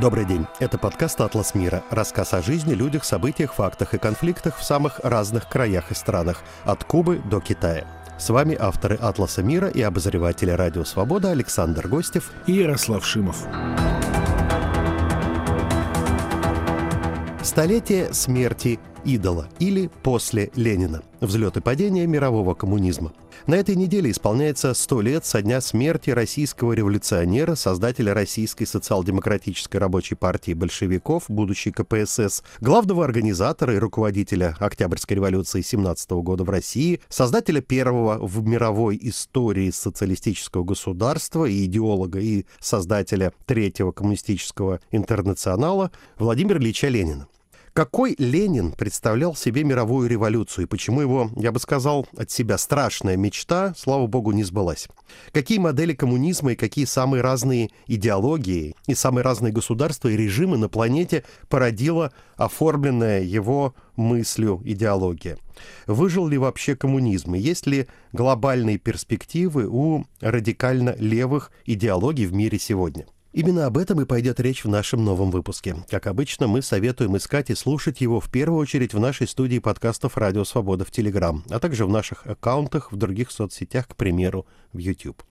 Добрый 0.00 0.24
день. 0.24 0.46
Это 0.60 0.78
подкаст 0.78 1.20
«Атлас 1.20 1.56
мира». 1.56 1.82
Рассказ 1.90 2.32
о 2.32 2.40
жизни, 2.40 2.72
людях, 2.72 3.04
событиях, 3.04 3.52
фактах 3.54 3.94
и 3.94 3.98
конфликтах 3.98 4.56
в 4.56 4.62
самых 4.62 5.00
разных 5.02 5.48
краях 5.48 5.90
и 5.90 5.94
странах. 5.94 6.44
От 6.62 6.84
Кубы 6.84 7.18
до 7.18 7.40
Китая. 7.40 7.84
С 8.16 8.30
вами 8.30 8.56
авторы 8.56 8.94
«Атласа 8.94 9.42
мира» 9.42 9.66
и 9.66 9.82
обозреватели 9.82 10.52
«Радио 10.52 10.84
Свобода» 10.84 11.32
Александр 11.32 11.88
Гостев 11.88 12.30
и 12.46 12.52
Ярослав 12.52 13.04
Шимов. 13.04 13.44
Столетие 17.42 18.14
смерти 18.14 18.78
идола 19.04 19.48
или 19.58 19.90
после 20.04 20.52
Ленина. 20.54 21.02
Взлет 21.20 21.56
и 21.56 21.60
падение 21.60 22.06
мирового 22.06 22.54
коммунизма. 22.54 23.12
На 23.48 23.54
этой 23.54 23.76
неделе 23.76 24.10
исполняется 24.10 24.74
100 24.74 25.00
лет 25.00 25.24
со 25.24 25.40
дня 25.40 25.62
смерти 25.62 26.10
российского 26.10 26.74
революционера, 26.74 27.54
создателя 27.54 28.12
Российской 28.12 28.66
социал-демократической 28.66 29.78
рабочей 29.78 30.16
партии 30.16 30.52
большевиков, 30.52 31.24
будущей 31.28 31.70
КПСС, 31.70 32.42
главного 32.60 33.06
организатора 33.06 33.74
и 33.74 33.78
руководителя 33.78 34.54
Октябрьской 34.60 35.14
революции 35.14 35.62
17 35.62 36.10
года 36.10 36.44
в 36.44 36.50
России, 36.50 37.00
создателя 37.08 37.62
первого 37.62 38.18
в 38.18 38.46
мировой 38.46 38.98
истории 39.00 39.70
социалистического 39.70 40.62
государства 40.62 41.46
и 41.46 41.64
идеолога 41.64 42.20
и 42.20 42.44
создателя 42.60 43.32
третьего 43.46 43.92
коммунистического 43.92 44.80
интернационала 44.90 45.90
Владимира 46.18 46.58
Ильича 46.58 46.88
Ленина. 46.88 47.28
Какой 47.78 48.16
Ленин 48.18 48.72
представлял 48.72 49.36
себе 49.36 49.62
мировую 49.62 50.08
революцию 50.08 50.64
и 50.64 50.68
почему 50.68 51.00
его, 51.00 51.30
я 51.36 51.52
бы 51.52 51.60
сказал, 51.60 52.08
от 52.16 52.28
себя 52.28 52.58
страшная 52.58 53.16
мечта, 53.16 53.72
слава 53.78 54.08
богу, 54.08 54.32
не 54.32 54.42
сбылась? 54.42 54.88
Какие 55.30 55.58
модели 55.58 55.94
коммунизма 55.94 56.54
и 56.54 56.56
какие 56.56 56.86
самые 56.86 57.20
разные 57.20 57.70
идеологии 57.86 58.74
и 58.88 58.96
самые 58.96 59.22
разные 59.22 59.52
государства 59.52 60.08
и 60.08 60.16
режимы 60.16 60.58
на 60.58 60.68
планете 60.68 61.22
породила 61.48 62.12
оформленная 62.34 63.22
его 63.22 63.76
мыслью 63.94 64.60
идеология? 64.64 65.38
Выжил 65.86 66.26
ли 66.26 66.36
вообще 66.36 66.74
коммунизм? 66.74 67.36
И 67.36 67.38
есть 67.38 67.68
ли 67.68 67.86
глобальные 68.12 68.78
перспективы 68.78 69.68
у 69.68 70.04
радикально 70.20 70.96
левых 70.98 71.52
идеологий 71.64 72.26
в 72.26 72.32
мире 72.32 72.58
сегодня? 72.58 73.06
Именно 73.38 73.66
об 73.66 73.78
этом 73.78 74.00
и 74.00 74.04
пойдет 74.04 74.40
речь 74.40 74.64
в 74.64 74.68
нашем 74.68 75.04
новом 75.04 75.30
выпуске. 75.30 75.76
Как 75.88 76.08
обычно, 76.08 76.48
мы 76.48 76.60
советуем 76.60 77.16
искать 77.16 77.50
и 77.50 77.54
слушать 77.54 78.00
его 78.00 78.18
в 78.18 78.28
первую 78.28 78.58
очередь 78.58 78.94
в 78.94 78.98
нашей 78.98 79.28
студии 79.28 79.60
подкастов 79.60 80.16
«Радио 80.16 80.42
Свобода» 80.42 80.84
в 80.84 80.90
Телеграм, 80.90 81.44
а 81.48 81.60
также 81.60 81.86
в 81.86 81.88
наших 81.88 82.26
аккаунтах 82.26 82.90
в 82.90 82.96
других 82.96 83.30
соцсетях, 83.30 83.86
к 83.86 83.94
примеру, 83.94 84.44
в 84.72 84.78
YouTube. 84.78 85.22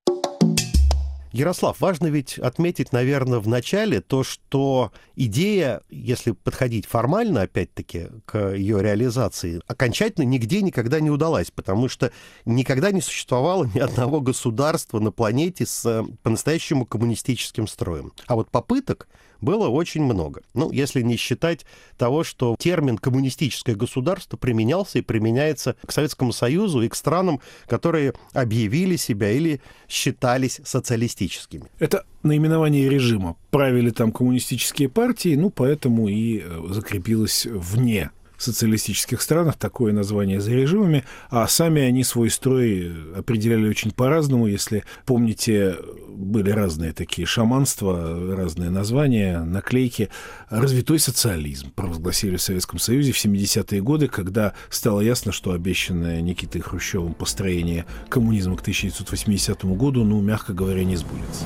Ярослав, 1.32 1.80
важно 1.80 2.08
ведь 2.08 2.40
отметить, 2.40 2.92
наверное, 2.92 3.40
в 3.40 3.48
начале 3.48 4.02
то, 4.02 4.24
что 4.24 4.92
идея, 5.16 5.82
если 5.90 6.32
подходить 6.32 6.86
формально, 6.86 7.42
опять-таки, 7.42 8.08
к 8.26 8.54
ее 8.54 8.82
реализации, 8.82 9.62
окончательно 9.68 10.26
нигде 10.26 10.62
никогда 10.62 11.00
не 11.00 11.10
удалась, 11.10 11.52
потому 11.52 11.90
что 11.90 12.12
никогда 12.46 12.92
не 12.92 13.02
существовало 13.02 13.70
ни 13.74 13.80
одного 13.80 14.22
государства 14.22 15.00
на 15.00 15.12
планете 15.12 15.66
с 15.66 15.86
э, 15.86 16.04
по-настоящему 16.24 16.86
коммунистическим 16.86 17.68
строем. 17.68 18.14
А 18.28 18.36
вот 18.36 18.50
попыток 18.50 19.08
было 19.42 19.68
очень 19.68 20.04
много. 20.04 20.42
Ну, 20.54 20.72
если 20.72 21.02
не 21.02 21.16
считать 21.16 21.66
того, 21.98 22.24
что 22.24 22.56
термин 22.60 22.98
«коммунистическое 22.98 23.76
государство» 23.76 24.38
применялся 24.38 25.00
и 25.00 25.02
применяется 25.02 25.76
к 25.86 25.92
Советскому 25.92 26.32
Союзу 26.32 26.82
и 26.82 26.90
к 26.90 26.96
странам, 26.96 27.40
которые 27.68 28.14
объявили 28.34 28.96
себя 28.96 29.32
или 29.32 29.62
считались 29.88 30.62
социалистическими. 30.64 31.66
Это 31.80 32.06
наименование 32.24 32.90
режима. 32.90 33.36
Правили 33.52 33.90
там 33.92 34.12
коммунистические 34.12 34.90
партии, 34.90 35.36
ну, 35.36 35.50
поэтому 35.50 36.08
и 36.08 36.42
э, 36.44 36.64
закрепилось 36.70 37.46
вне 37.50 38.12
социалистических 38.38 39.22
странах 39.22 39.58
такое 39.58 39.94
название 39.94 40.40
за 40.40 40.52
режимами, 40.52 41.04
а 41.30 41.48
сами 41.48 41.82
они 41.82 42.04
свой 42.04 42.30
строй 42.30 42.94
определяли 43.16 43.68
очень 43.68 43.92
по-разному. 43.92 44.48
Если 44.48 44.84
помните, 45.06 45.76
были 46.18 46.50
разные 46.52 46.94
такие 46.94 47.26
шаманства, 47.26 48.36
разные 48.36 48.70
названия, 48.70 49.40
наклейки. 49.40 50.10
Развитой 50.50 51.00
социализм 51.00 51.72
провозгласили 51.72 52.38
в 52.38 52.42
Советском 52.42 52.80
Союзе 52.80 53.12
в 53.12 53.24
70-е 53.24 53.82
годы, 53.82 54.08
когда 54.08 54.54
стало 54.70 55.02
ясно, 55.02 55.32
что 55.32 55.52
обещанное 55.52 56.22
Никитой 56.22 56.62
Хрущевым 56.62 57.14
построение 57.14 57.86
коммунизма 58.10 58.58
к 58.58 58.62
1980 58.62 59.66
году, 59.66 60.04
ну, 60.04 60.22
мягко 60.22 60.54
говоря, 60.54 60.84
не 60.84 60.96
сбудется. 60.96 61.46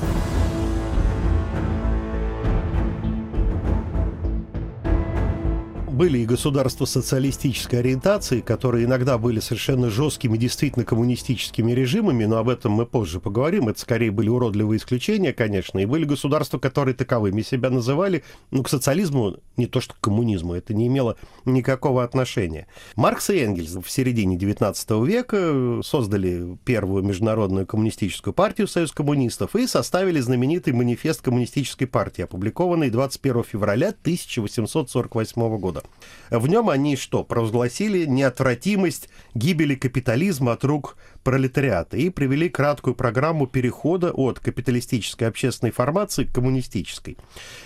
Были 5.92 6.18
и 6.18 6.26
государства 6.26 6.84
социалистической 6.84 7.80
ориентации, 7.80 8.40
которые 8.40 8.86
иногда 8.86 9.18
были 9.18 9.40
совершенно 9.40 9.90
жесткими, 9.90 10.36
действительно 10.36 10.84
коммунистическими 10.84 11.72
режимами, 11.72 12.24
но 12.24 12.38
об 12.38 12.48
этом 12.48 12.72
мы 12.72 12.86
позже 12.86 13.20
поговорим. 13.20 13.68
Это 13.68 13.78
скорее 13.80 14.10
были 14.10 14.28
уродливые 14.28 14.78
исключения, 14.78 15.32
конечно, 15.32 15.78
и 15.78 15.86
были 15.86 16.04
государства, 16.04 16.58
которые 16.58 16.94
таковыми 16.94 17.42
себя 17.42 17.70
называли. 17.70 18.24
Ну, 18.50 18.62
к 18.62 18.68
социализму, 18.68 19.36
не 19.56 19.66
то 19.66 19.80
что 19.80 19.94
к 19.94 20.00
коммунизму, 20.00 20.54
это 20.54 20.74
не 20.74 20.86
имело 20.86 21.16
никакого 21.44 22.02
отношения. 22.02 22.66
Маркс 22.96 23.30
и 23.30 23.38
Энгельс 23.38 23.74
в 23.74 23.90
середине 23.90 24.36
XIX 24.36 25.06
века 25.06 25.80
создали 25.82 26.56
первую 26.64 27.02
международную 27.02 27.66
коммунистическую 27.66 28.34
партию 28.34 28.66
Союз 28.66 28.92
коммунистов 28.92 29.54
и 29.54 29.66
составили 29.66 30.20
знаменитый 30.20 30.72
манифест 30.72 31.20
коммунистической 31.20 31.86
партии, 31.86 32.22
опубликованный 32.22 32.90
21 32.90 33.44
февраля 33.44 33.88
1848 33.88 35.58
года. 35.58 35.82
В 36.30 36.48
нем 36.48 36.70
они 36.70 36.96
что? 36.96 37.24
Провозгласили 37.24 38.06
неотвратимость 38.06 39.10
гибели 39.34 39.74
капитализма 39.74 40.52
от 40.52 40.64
рук 40.64 40.96
пролетариата 41.22 41.96
и 41.96 42.08
привели 42.08 42.48
краткую 42.48 42.94
программу 42.94 43.46
перехода 43.46 44.12
от 44.12 44.40
капиталистической 44.40 45.24
общественной 45.24 45.72
формации 45.72 46.24
к 46.24 46.34
коммунистической. 46.34 47.18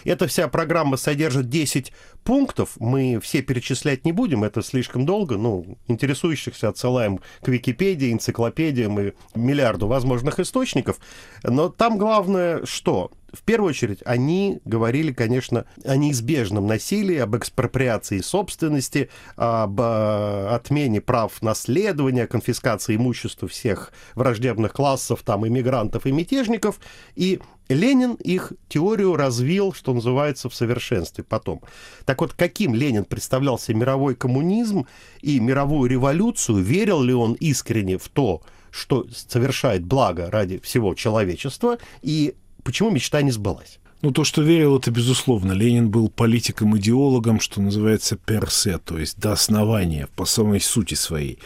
Эта 0.05 0.27
вся 0.27 0.49
программа 0.49 0.97
содержит 0.97 1.49
10 1.49 1.93
пунктов, 2.25 2.71
мы 2.81 3.21
все 3.21 3.41
перечислять 3.41 4.05
не 4.05 4.13
будем, 4.13 4.43
это 4.43 4.63
слишком 4.63 5.07
долго, 5.07 5.37
ну, 5.37 5.79
интересующихся 5.87 6.69
отсылаем 6.69 7.21
к 7.43 7.49
Википедии, 7.49 8.13
энциклопедиям 8.13 8.99
и 8.99 9.13
миллиарду 9.35 9.87
возможных 9.87 10.41
источников, 10.41 10.99
но 11.45 11.69
там 11.69 11.99
главное 11.99 12.67
что? 12.67 13.13
В 13.37 13.43
первую 13.43 13.71
очередь, 13.71 14.01
они 14.05 14.61
говорили, 14.65 15.13
конечно, 15.13 15.67
о 15.85 15.97
неизбежном 15.97 16.67
насилии, 16.67 17.19
об 17.19 17.37
экспроприации 17.37 18.21
собственности, 18.21 19.11
об 19.37 19.81
э, 19.81 20.49
отмене 20.49 21.01
прав 21.01 21.43
наследования, 21.43 22.27
конфискации 22.27 22.97
имущества 22.97 23.47
всех 23.47 23.93
враждебных 24.15 24.73
классов, 24.73 25.23
там, 25.23 25.47
иммигрантов 25.47 26.07
и 26.07 26.13
мятежников. 26.13 26.81
И 27.15 27.41
Ленин 27.69 28.15
их 28.15 28.53
теорию 28.69 29.17
развил, 29.17 29.73
что 29.73 29.93
называется, 29.93 30.49
в 30.49 30.55
совершенстве 30.55 31.23
потом. 31.23 31.63
Так 32.05 32.21
вот, 32.21 32.33
каким 32.33 32.75
Ленин 32.75 33.05
представлял 33.05 33.59
себе 33.59 33.79
мировой 33.79 34.15
коммунизм 34.15 34.87
и 35.21 35.41
мировую 35.41 35.91
революцию, 35.91 36.63
верил 36.63 37.03
ли 37.03 37.13
он 37.13 37.35
искренне 37.35 37.99
в 37.99 38.09
то, 38.09 38.43
что 38.71 39.07
совершает 39.11 39.85
благо 39.85 40.31
ради 40.31 40.59
всего 40.59 40.95
человечества, 40.95 41.79
и 42.03 42.35
почему 42.67 42.91
мечта 42.91 43.23
не 43.23 43.31
сбылась? 43.31 43.79
Ну, 44.03 44.11
то, 44.11 44.25
что 44.25 44.43
верил, 44.43 44.77
это 44.77 44.91
безусловно. 44.91 45.53
Ленин 45.53 45.89
был 45.89 46.11
политиком-идеологом, 46.11 47.41
что 47.41 47.63
называется, 47.63 48.17
персе, 48.17 48.79
то 48.79 48.99
есть 48.99 49.19
до 49.19 49.33
основания, 49.33 50.09
по 50.17 50.27
самой 50.27 50.61
сути 50.61 50.95
своей. 50.95 51.39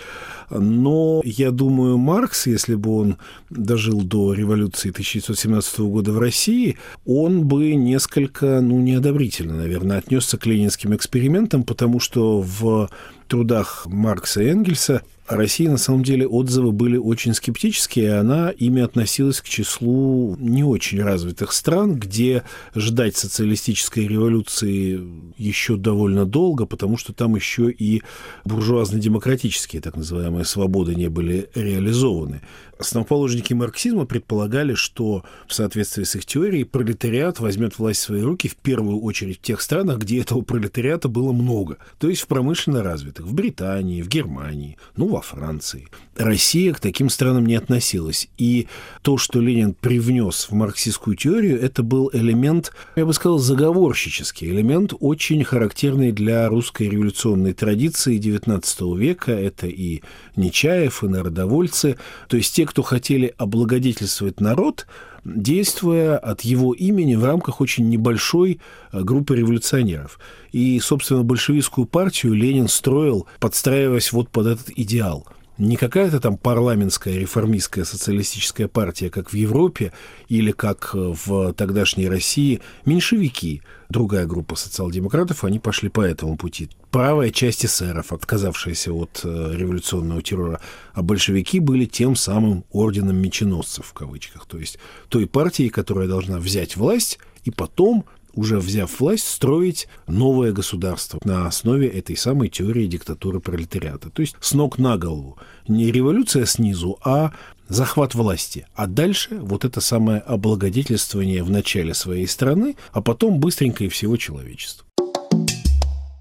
Но 0.51 1.23
я 1.25 1.51
думаю, 1.51 1.99
Маркс, 1.99 2.47
если 2.47 2.75
бы 2.75 2.97
он 2.97 3.17
дожил 3.49 4.03
до 4.03 4.35
революции 4.35 4.91
1917 4.91 5.81
года 5.81 6.13
в 6.13 6.19
России, 6.19 6.77
он 7.07 7.47
бы 7.47 7.75
несколько, 7.75 8.61
ну, 8.61 8.81
неодобрительно, 8.81 9.57
наверное, 9.57 9.99
отнесся 9.99 10.39
к 10.39 10.47
ленинским 10.47 10.95
экспериментам, 10.95 11.63
потому 11.63 12.01
что 12.01 12.41
в 12.41 12.91
трудах 13.29 13.87
Маркса 13.87 14.43
и 14.43 14.47
Энгельса 14.47 15.03
о 15.31 15.37
России, 15.37 15.69
на 15.69 15.79
самом 15.79 16.03
деле, 16.03 16.27
отзывы 16.27 16.73
были 16.73 16.97
очень 16.97 17.35
скептические, 17.35 18.05
и 18.07 18.09
она 18.09 18.51
ими 18.51 18.83
относилась 18.83 19.41
к 19.41 19.49
числу 19.49 20.35
не 20.41 20.65
очень 20.65 21.01
развитых 21.01 21.53
стран, 21.53 21.95
где 21.95 22.43
ждать 22.75 23.17
социалистической 23.17 24.09
революции 24.09 25.01
еще 25.39 25.77
довольно 25.77 26.27
долго, 26.27 26.67
потому 26.67 26.97
что 26.97 27.13
там 27.13 27.37
еще 27.37 27.71
и 27.71 28.03
буржуазно-демократические 28.45 29.81
так 29.81 29.95
называемые 29.95 30.40
самые 30.41 30.45
свободы 30.45 30.95
не 30.95 31.09
были 31.09 31.49
реализованы. 31.55 32.41
Основоположники 32.81 33.53
марксизма 33.53 34.07
предполагали, 34.07 34.73
что 34.73 35.23
в 35.47 35.53
соответствии 35.53 36.05
с 36.05 36.17
их 36.17 36.25
теорией 36.25 36.65
пролетариат 36.65 37.39
возьмет 37.39 37.79
власть 37.79 38.01
в 38.01 38.05
свои 38.05 38.23
руки 38.23 38.49
в 38.49 38.57
первую 38.57 39.01
очередь 39.01 39.39
в 39.39 39.43
тех 39.43 39.61
странах, 39.61 39.99
где 39.99 40.21
этого 40.21 40.41
пролетариата 40.41 41.09
было 41.09 41.33
много, 41.33 41.77
то 41.99 42.09
есть 42.09 42.23
в 42.23 42.27
промышленно 42.27 42.83
развитых, 42.83 43.27
в 43.27 43.35
Британии, 43.35 44.01
в 44.01 44.09
Германии, 44.09 44.79
ну, 44.97 45.09
во 45.09 45.21
Франции. 45.21 45.89
Россия 46.17 46.73
к 46.73 46.81
таким 46.81 47.11
странам 47.11 47.45
не 47.45 47.55
относилась. 47.55 48.31
И 48.39 48.67
то, 49.03 49.19
что 49.19 49.41
Ленин 49.41 49.75
привнес 49.75 50.49
в 50.49 50.53
марксистскую 50.53 51.17
теорию, 51.17 51.61
это 51.61 51.83
был 51.83 52.11
элемент, 52.15 52.73
я 52.97 53.05
бы 53.05 53.13
сказал, 53.13 53.39
заговорщический, 53.39 54.49
элемент 54.49 54.95
очень 55.01 55.45
характерный 55.45 56.13
для 56.13 56.49
русской 56.49 56.89
революционной 56.89 57.53
традиции 57.53 58.19
XIX 58.19 58.97
века. 58.97 59.33
Это 59.33 59.67
и 59.67 60.01
Нечаев, 60.37 61.03
и 61.03 61.09
народовольцы, 61.09 61.97
то 62.29 62.37
есть 62.37 62.55
те, 62.55 62.67
кто 62.67 62.83
хотели 62.83 63.35
облагодетельствовать 63.39 64.41
народ, 64.41 64.87
действуя 65.25 66.17
от 66.19 66.43
его 66.43 66.73
имени 66.73 67.15
в 67.15 67.25
рамках 67.25 67.61
очень 67.61 67.89
небольшой 67.89 68.61
э, 68.93 69.01
группы 69.03 69.37
революционеров. 69.37 70.19
И, 70.53 70.81
собственно, 70.81 71.23
большевистскую 71.23 71.87
партию 71.87 72.33
Ленин 72.35 72.69
строил, 72.69 73.27
подстраиваясь 73.39 74.13
вот 74.13 74.31
под 74.31 74.47
этот 74.47 74.71
идеал– 74.71 75.27
не 75.61 75.77
какая-то 75.77 76.21
там 76.21 76.39
парламентская 76.39 77.19
реформистская 77.19 77.85
социалистическая 77.85 78.67
партия, 78.67 79.11
как 79.11 79.31
в 79.31 79.35
Европе 79.35 79.93
или 80.29 80.53
как 80.53 80.91
э, 80.95 81.15
в 81.25 81.53
тогдашней 81.53 82.09
России, 82.09 82.61
меньшевики, 82.87 83.63
другая 83.91 84.27
группа 84.27 84.57
социал-демократов, 84.57 85.45
они 85.45 85.59
пошли 85.59 85.91
по 85.91 86.01
этому 86.01 86.39
пути. 86.39 86.71
Правая 86.91 87.31
часть 87.31 87.67
эсеров, 87.67 88.13
отказавшаяся 88.13 88.93
от 88.93 89.21
э, 89.23 89.53
революционного 89.55 90.23
террора, 90.23 90.61
а 90.95 91.03
большевики 91.03 91.61
были 91.61 91.85
тем 91.85 92.17
самым 92.17 92.65
орденом 92.71 93.17
меченосцев, 93.17 93.87
в 93.87 93.93
кавычках, 93.93 94.47
то 94.47 94.59
есть 94.59 94.79
той 95.11 95.27
партией, 95.27 95.69
которая 95.69 96.09
должна 96.09 96.39
взять 96.39 96.77
власть 96.77 97.19
и 97.45 97.51
потом 97.51 98.07
уже 98.35 98.59
взяв 98.59 99.01
власть, 99.01 99.27
строить 99.27 99.89
новое 100.07 100.53
государство 100.53 101.19
на 101.25 101.47
основе 101.47 101.89
этой 101.89 102.17
самой 102.17 102.49
теории 102.49 102.87
диктатуры 102.87 103.41
пролетариата. 103.41 104.11
То 104.11 104.23
есть 104.23 104.37
с 104.41 104.53
ног 104.55 104.79
на 104.79 104.97
голову. 104.97 105.39
Не 105.69 105.91
революция 105.91 106.47
снизу, 106.47 106.99
а 107.05 107.33
захват 107.69 108.15
власти. 108.15 108.67
А 108.75 108.87
дальше 108.87 109.39
вот 109.41 109.65
это 109.65 109.81
самое 109.81 110.21
облагодетельствование 110.21 111.43
в 111.43 111.51
начале 111.51 111.95
своей 111.95 112.27
страны, 112.27 112.77
а 112.93 113.01
потом 113.01 113.41
быстренько 113.41 113.85
и 113.85 113.89
всего 113.89 114.17
человечества 114.17 114.90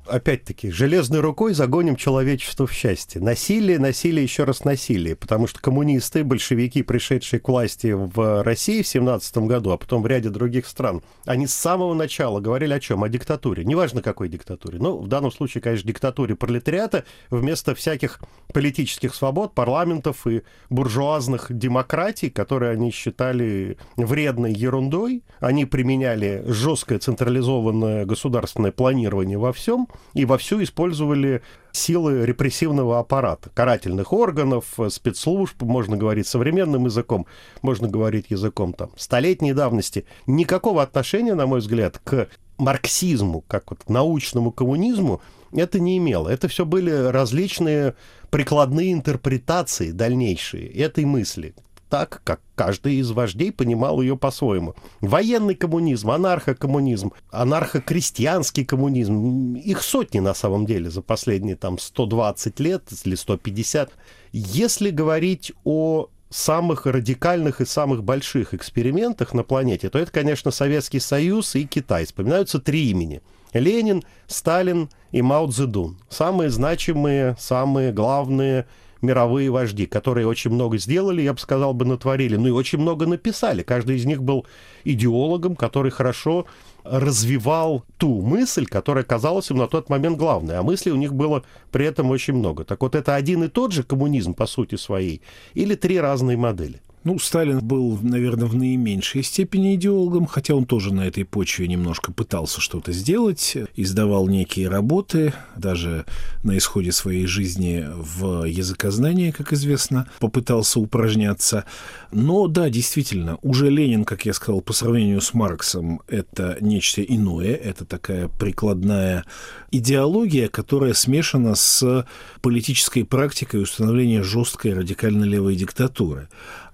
опять-таки, 0.09 0.71
железной 0.71 1.21
рукой 1.21 1.53
загоним 1.53 1.95
человечество 1.95 2.67
в 2.67 2.73
счастье. 2.73 3.21
Насилие, 3.21 3.79
насилие, 3.79 4.23
еще 4.23 4.43
раз 4.43 4.63
насилие. 4.65 5.15
Потому 5.15 5.47
что 5.47 5.61
коммунисты, 5.61 6.23
большевики, 6.23 6.83
пришедшие 6.83 7.39
к 7.39 7.47
власти 7.47 7.93
в 7.93 8.43
России 8.43 8.81
в 8.81 8.87
17 8.87 9.37
году, 9.39 9.71
а 9.71 9.77
потом 9.77 10.01
в 10.01 10.07
ряде 10.07 10.29
других 10.29 10.67
стран, 10.67 11.01
они 11.25 11.47
с 11.47 11.53
самого 11.53 11.93
начала 11.93 12.39
говорили 12.39 12.73
о 12.73 12.79
чем? 12.79 13.03
О 13.03 13.09
диктатуре. 13.09 13.63
Неважно, 13.63 14.01
какой 14.01 14.29
диктатуре. 14.29 14.79
Ну, 14.79 14.97
в 14.97 15.07
данном 15.07 15.31
случае, 15.31 15.61
конечно, 15.61 15.87
диктатуре 15.87 16.35
пролетариата 16.35 17.05
вместо 17.29 17.75
всяких 17.75 18.19
политических 18.53 19.13
свобод, 19.13 19.53
парламентов 19.53 20.25
и 20.27 20.41
буржуазных 20.69 21.47
демократий, 21.49 22.29
которые 22.29 22.71
они 22.71 22.91
считали 22.91 23.77
вредной 23.95 24.53
ерундой. 24.53 25.23
Они 25.39 25.65
применяли 25.65 26.43
жесткое 26.47 26.99
централизованное 26.99 28.05
государственное 28.05 28.71
планирование 28.71 29.37
во 29.37 29.53
всем– 29.53 29.87
и 30.13 30.25
вовсю 30.25 30.61
использовали 30.63 31.41
силы 31.71 32.25
репрессивного 32.25 32.99
аппарата, 32.99 33.49
карательных 33.53 34.11
органов, 34.11 34.65
спецслужб, 34.89 35.61
можно 35.61 35.97
говорить 35.97 36.27
современным 36.27 36.85
языком, 36.85 37.27
можно 37.61 37.87
говорить 37.87 38.27
языком 38.29 38.73
там 38.73 38.89
столетней 38.97 39.53
давности. 39.53 40.05
Никакого 40.27 40.81
отношения, 40.81 41.35
на 41.35 41.45
мой 41.45 41.59
взгляд, 41.59 41.99
к 42.03 42.27
марксизму, 42.57 43.43
как 43.47 43.69
вот 43.69 43.87
научному 43.89 44.51
коммунизму, 44.51 45.21
это 45.53 45.79
не 45.79 45.97
имело. 45.97 46.27
Это 46.27 46.47
все 46.47 46.65
были 46.65 46.91
различные 46.91 47.95
прикладные 48.29 48.93
интерпретации 48.93 49.91
дальнейшие 49.91 50.67
этой 50.67 51.05
мысли 51.05 51.55
так, 51.89 52.21
как 52.23 52.39
каждый 52.55 52.95
из 52.95 53.11
вождей 53.11 53.51
понимал 53.51 54.01
ее 54.01 54.15
по-своему. 54.15 54.75
Военный 55.01 55.55
коммунизм, 55.55 56.11
анархокоммунизм, 56.11 57.13
анархокрестьянский 57.31 58.65
коммунизм, 58.65 59.55
их 59.55 59.81
сотни 59.81 60.19
на 60.19 60.33
самом 60.33 60.65
деле 60.65 60.89
за 60.89 61.01
последние 61.01 61.55
там 61.55 61.79
120 61.79 62.59
лет 62.59 62.83
или 63.03 63.15
150. 63.15 63.91
Если 64.31 64.91
говорить 64.91 65.51
о 65.63 66.09
самых 66.29 66.85
радикальных 66.85 67.61
и 67.61 67.65
самых 67.65 68.03
больших 68.03 68.53
экспериментах 68.53 69.33
на 69.33 69.43
планете, 69.43 69.89
то 69.89 69.97
это, 69.97 70.11
конечно, 70.11 70.51
Советский 70.51 70.99
Союз 70.99 71.55
и 71.55 71.65
Китай. 71.65 72.05
Вспоминаются 72.05 72.59
три 72.59 72.89
имени. 72.89 73.21
Ленин, 73.53 74.03
Сталин 74.27 74.89
и 75.11 75.23
Мао 75.23 75.47
Цзэдун. 75.47 75.97
Самые 76.09 76.51
значимые, 76.51 77.35
самые 77.39 77.91
главные 77.91 78.67
мировые 79.01 79.49
вожди, 79.49 79.85
которые 79.85 80.27
очень 80.27 80.51
много 80.51 80.77
сделали, 80.77 81.21
я 81.21 81.33
бы 81.33 81.39
сказал, 81.39 81.73
бы 81.73 81.85
натворили, 81.85 82.35
ну 82.35 82.47
и 82.47 82.51
очень 82.51 82.79
много 82.79 83.05
написали. 83.05 83.63
Каждый 83.63 83.97
из 83.97 84.05
них 84.05 84.21
был 84.21 84.45
идеологом, 84.83 85.55
который 85.55 85.91
хорошо 85.91 86.45
развивал 86.83 87.83
ту 87.97 88.21
мысль, 88.21 88.65
которая 88.65 89.03
казалась 89.03 89.49
им 89.51 89.57
на 89.57 89.67
тот 89.67 89.89
момент 89.89 90.17
главной, 90.17 90.57
а 90.57 90.63
мыслей 90.63 90.91
у 90.91 90.97
них 90.97 91.13
было 91.13 91.43
при 91.71 91.85
этом 91.85 92.09
очень 92.09 92.33
много. 92.33 92.63
Так 92.63 92.81
вот, 92.81 92.95
это 92.95 93.15
один 93.15 93.43
и 93.43 93.47
тот 93.47 93.71
же 93.71 93.83
коммунизм 93.83 94.33
по 94.33 94.45
сути 94.45 94.75
своей 94.75 95.21
или 95.53 95.75
три 95.75 95.99
разные 95.99 96.37
модели? 96.37 96.81
Ну, 97.05 97.17
Сталин 97.17 97.59
был, 97.61 97.97
наверное, 98.01 98.47
в 98.47 98.55
наименьшей 98.55 99.23
степени 99.23 99.75
идеологом, 99.75 100.25
хотя 100.25 100.53
он 100.53 100.65
тоже 100.65 100.93
на 100.93 101.07
этой 101.07 101.23
почве 101.23 101.67
немножко 101.69 102.11
пытался 102.11 102.59
что-то 102.59 102.91
сделать, 102.91 103.55
издавал 103.77 104.27
некие 104.27 104.67
работы, 104.67 105.33
даже 105.55 106.05
на 106.43 106.57
исходе 106.57 106.91
своей 106.91 107.25
жизни 107.25 107.85
в 107.95 108.43
языкознании, 108.43 109.31
как 109.31 109.53
известно, 109.53 110.09
попытался 110.19 110.81
упражняться. 110.81 111.63
Но 112.11 112.47
да, 112.47 112.69
действительно, 112.69 113.37
уже 113.43 113.69
Ленин, 113.69 114.03
как 114.03 114.25
я 114.25 114.33
сказал, 114.33 114.59
по 114.59 114.73
сравнению 114.73 115.21
с 115.21 115.33
Марксом, 115.33 116.01
это 116.09 116.57
нечто 116.59 117.01
иное, 117.01 117.55
это 117.55 117.85
такая 117.85 118.27
прикладная 118.27 119.23
идеология, 119.71 120.49
которая 120.49 120.93
смешана 120.93 121.55
с 121.55 122.05
политической 122.41 123.05
практикой 123.05 123.61
установления 123.61 124.21
жесткой 124.21 124.73
радикально 124.73 125.23
левой 125.23 125.55
диктатуры. 125.55 126.27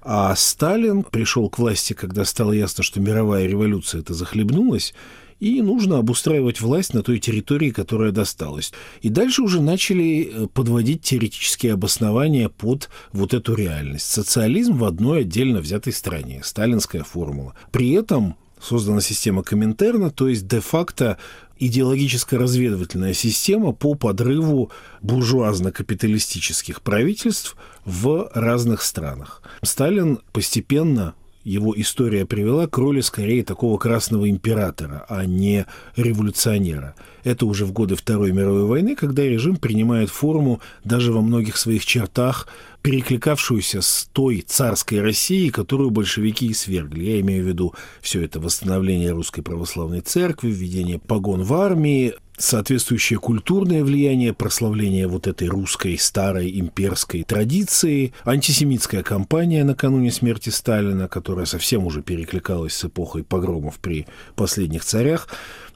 А 0.07 0.35
Сталин 0.35 1.01
пришел 1.01 1.49
к 1.49 1.57
власти, 1.57 1.93
когда 1.93 2.25
стало 2.25 2.51
ясно, 2.51 2.83
что 2.83 2.99
мировая 2.99 3.47
революция 3.47 4.01
это 4.01 4.13
захлебнулась, 4.13 4.93
и 5.39 5.63
нужно 5.63 5.97
обустраивать 5.97 6.61
власть 6.61 6.93
на 6.93 7.01
той 7.01 7.17
территории, 7.17 7.71
которая 7.71 8.11
досталась. 8.11 8.71
И 9.01 9.09
дальше 9.09 9.41
уже 9.41 9.61
начали 9.61 10.31
э, 10.31 10.47
подводить 10.53 11.01
теоретические 11.01 11.73
обоснования 11.73 12.49
под 12.49 12.89
вот 13.13 13.33
эту 13.33 13.55
реальность. 13.55 14.05
Социализм 14.05 14.77
в 14.77 14.85
одной 14.85 15.21
отдельно 15.21 15.59
взятой 15.59 15.91
стране, 15.91 16.41
сталинская 16.43 17.03
формула. 17.03 17.55
При 17.71 17.91
этом 17.93 18.35
создана 18.61 19.01
система 19.01 19.41
Коминтерна, 19.41 20.11
то 20.11 20.27
есть 20.27 20.47
де-факто 20.47 21.17
идеологическая 21.57 22.37
разведывательная 22.37 23.13
система 23.13 23.71
по 23.71 23.95
подрыву 23.95 24.71
буржуазно-капиталистических 25.01 26.81
правительств 26.81 27.55
в 27.85 28.29
разных 28.33 28.81
странах. 28.81 29.41
Сталин 29.61 30.19
постепенно 30.31 31.15
его 31.45 31.79
история 31.79 32.25
привела 32.25 32.67
к 32.67 32.77
роли 32.77 33.01
скорее 33.01 33.43
такого 33.43 33.77
красного 33.77 34.29
императора, 34.29 35.05
а 35.07 35.25
не 35.25 35.65
революционера. 35.95 36.95
Это 37.23 37.45
уже 37.45 37.65
в 37.65 37.71
годы 37.71 37.95
Второй 37.95 38.31
мировой 38.31 38.65
войны, 38.65 38.95
когда 38.95 39.23
режим 39.23 39.55
принимает 39.55 40.09
форму 40.09 40.59
даже 40.83 41.13
во 41.13 41.21
многих 41.21 41.57
своих 41.57 41.85
чертах, 41.85 42.47
перекликавшуюся 42.81 43.81
с 43.81 44.09
той 44.11 44.41
царской 44.41 45.01
Россией, 45.01 45.51
которую 45.51 45.91
большевики 45.91 46.47
и 46.47 46.53
свергли. 46.53 47.03
Я 47.03 47.21
имею 47.21 47.43
в 47.43 47.47
виду 47.47 47.73
все 48.01 48.23
это 48.23 48.39
восстановление 48.39 49.11
русской 49.11 49.41
православной 49.41 50.01
церкви, 50.01 50.49
введение 50.49 50.99
погон 50.99 51.43
в 51.43 51.53
армии, 51.53 52.15
соответствующее 52.37 53.19
культурное 53.19 53.83
влияние, 53.83 54.33
прославление 54.33 55.07
вот 55.07 55.27
этой 55.27 55.47
русской 55.47 55.97
старой 55.97 56.59
имперской 56.59 57.23
традиции, 57.23 58.13
антисемитская 58.25 59.03
кампания 59.03 59.63
накануне 59.63 60.11
смерти 60.11 60.49
Сталина, 60.49 61.07
которая 61.07 61.45
совсем 61.45 61.85
уже 61.85 62.01
перекликалась 62.01 62.73
с 62.73 62.85
эпохой 62.85 63.23
погромов 63.23 63.79
при 63.79 64.07
последних 64.35 64.83
царях. 64.83 65.27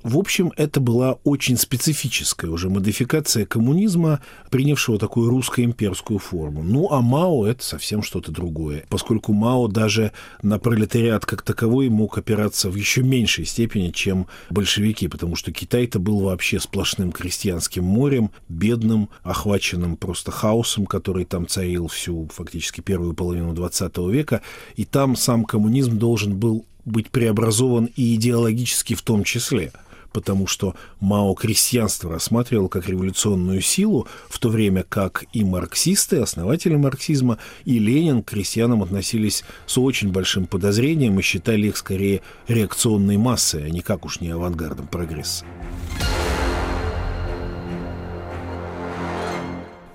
В 0.03 0.17
общем, 0.17 0.53
это 0.55 0.79
была 0.79 1.17
очень 1.25 1.57
специфическая 1.57 2.49
уже 2.49 2.69
модификация 2.69 3.45
коммунизма, 3.45 4.21
принявшего 4.49 4.97
такую 4.97 5.29
русско-имперскую 5.29 6.19
форму. 6.19 6.63
Ну, 6.63 6.89
а 6.89 7.01
Мао– 7.01 7.45
это 7.47 7.63
совсем 7.63 8.01
что-то 8.01 8.31
другое, 8.31 8.85
поскольку 8.87 9.33
Мао 9.33 9.67
даже 9.67 10.13
на 10.41 10.57
пролетариат 10.57 11.25
как 11.25 11.41
таковой 11.41 11.89
мог 11.89 12.17
опираться 12.17 12.69
в 12.69 12.75
еще 12.75 13.03
меньшей 13.03 13.45
степени, 13.45 13.89
чем 13.89 14.27
большевики, 14.49 15.09
потому 15.09 15.35
что 15.35 15.51
Китай-то 15.51 15.99
был 15.99 16.21
вообще 16.21 16.61
сплошным 16.61 17.11
крестьянским 17.11 17.83
морем, 17.83 18.31
бедным, 18.47 19.09
охваченным 19.23 19.97
просто 19.97 20.31
хаосом, 20.31 20.85
который 20.85 21.25
там 21.25 21.45
царил 21.45 21.89
всю 21.89 22.29
фактически 22.33 22.79
первую 22.79 23.15
половину 23.15 23.53
XX 23.53 24.09
века, 24.09 24.41
и 24.77 24.85
там 24.85 25.17
сам 25.17 25.43
коммунизм 25.43 25.97
должен 25.97 26.37
был 26.37 26.65
быть 26.85 27.09
преобразован 27.09 27.89
и 27.97 28.15
идеологически 28.15 28.93
в 28.93 29.01
том 29.01 29.25
числе– 29.25 29.73
потому 30.11 30.47
что 30.47 30.75
Мао 30.99 31.33
крестьянство 31.33 32.11
рассматривал 32.11 32.67
как 32.67 32.87
революционную 32.87 33.61
силу, 33.61 34.07
в 34.29 34.39
то 34.39 34.49
время 34.49 34.83
как 34.87 35.25
и 35.33 35.43
марксисты, 35.43 36.17
основатели 36.17 36.75
марксизма, 36.75 37.37
и 37.65 37.79
Ленин 37.79 38.23
к 38.23 38.29
крестьянам 38.29 38.83
относились 38.83 39.43
с 39.65 39.77
очень 39.77 40.11
большим 40.11 40.47
подозрением 40.47 41.19
и 41.19 41.23
считали 41.23 41.67
их 41.67 41.77
скорее 41.77 42.21
реакционной 42.47 43.17
массой, 43.17 43.65
а 43.65 43.69
никак 43.69 44.05
уж 44.05 44.19
не 44.19 44.29
авангардом 44.29 44.87
прогресса. 44.87 45.45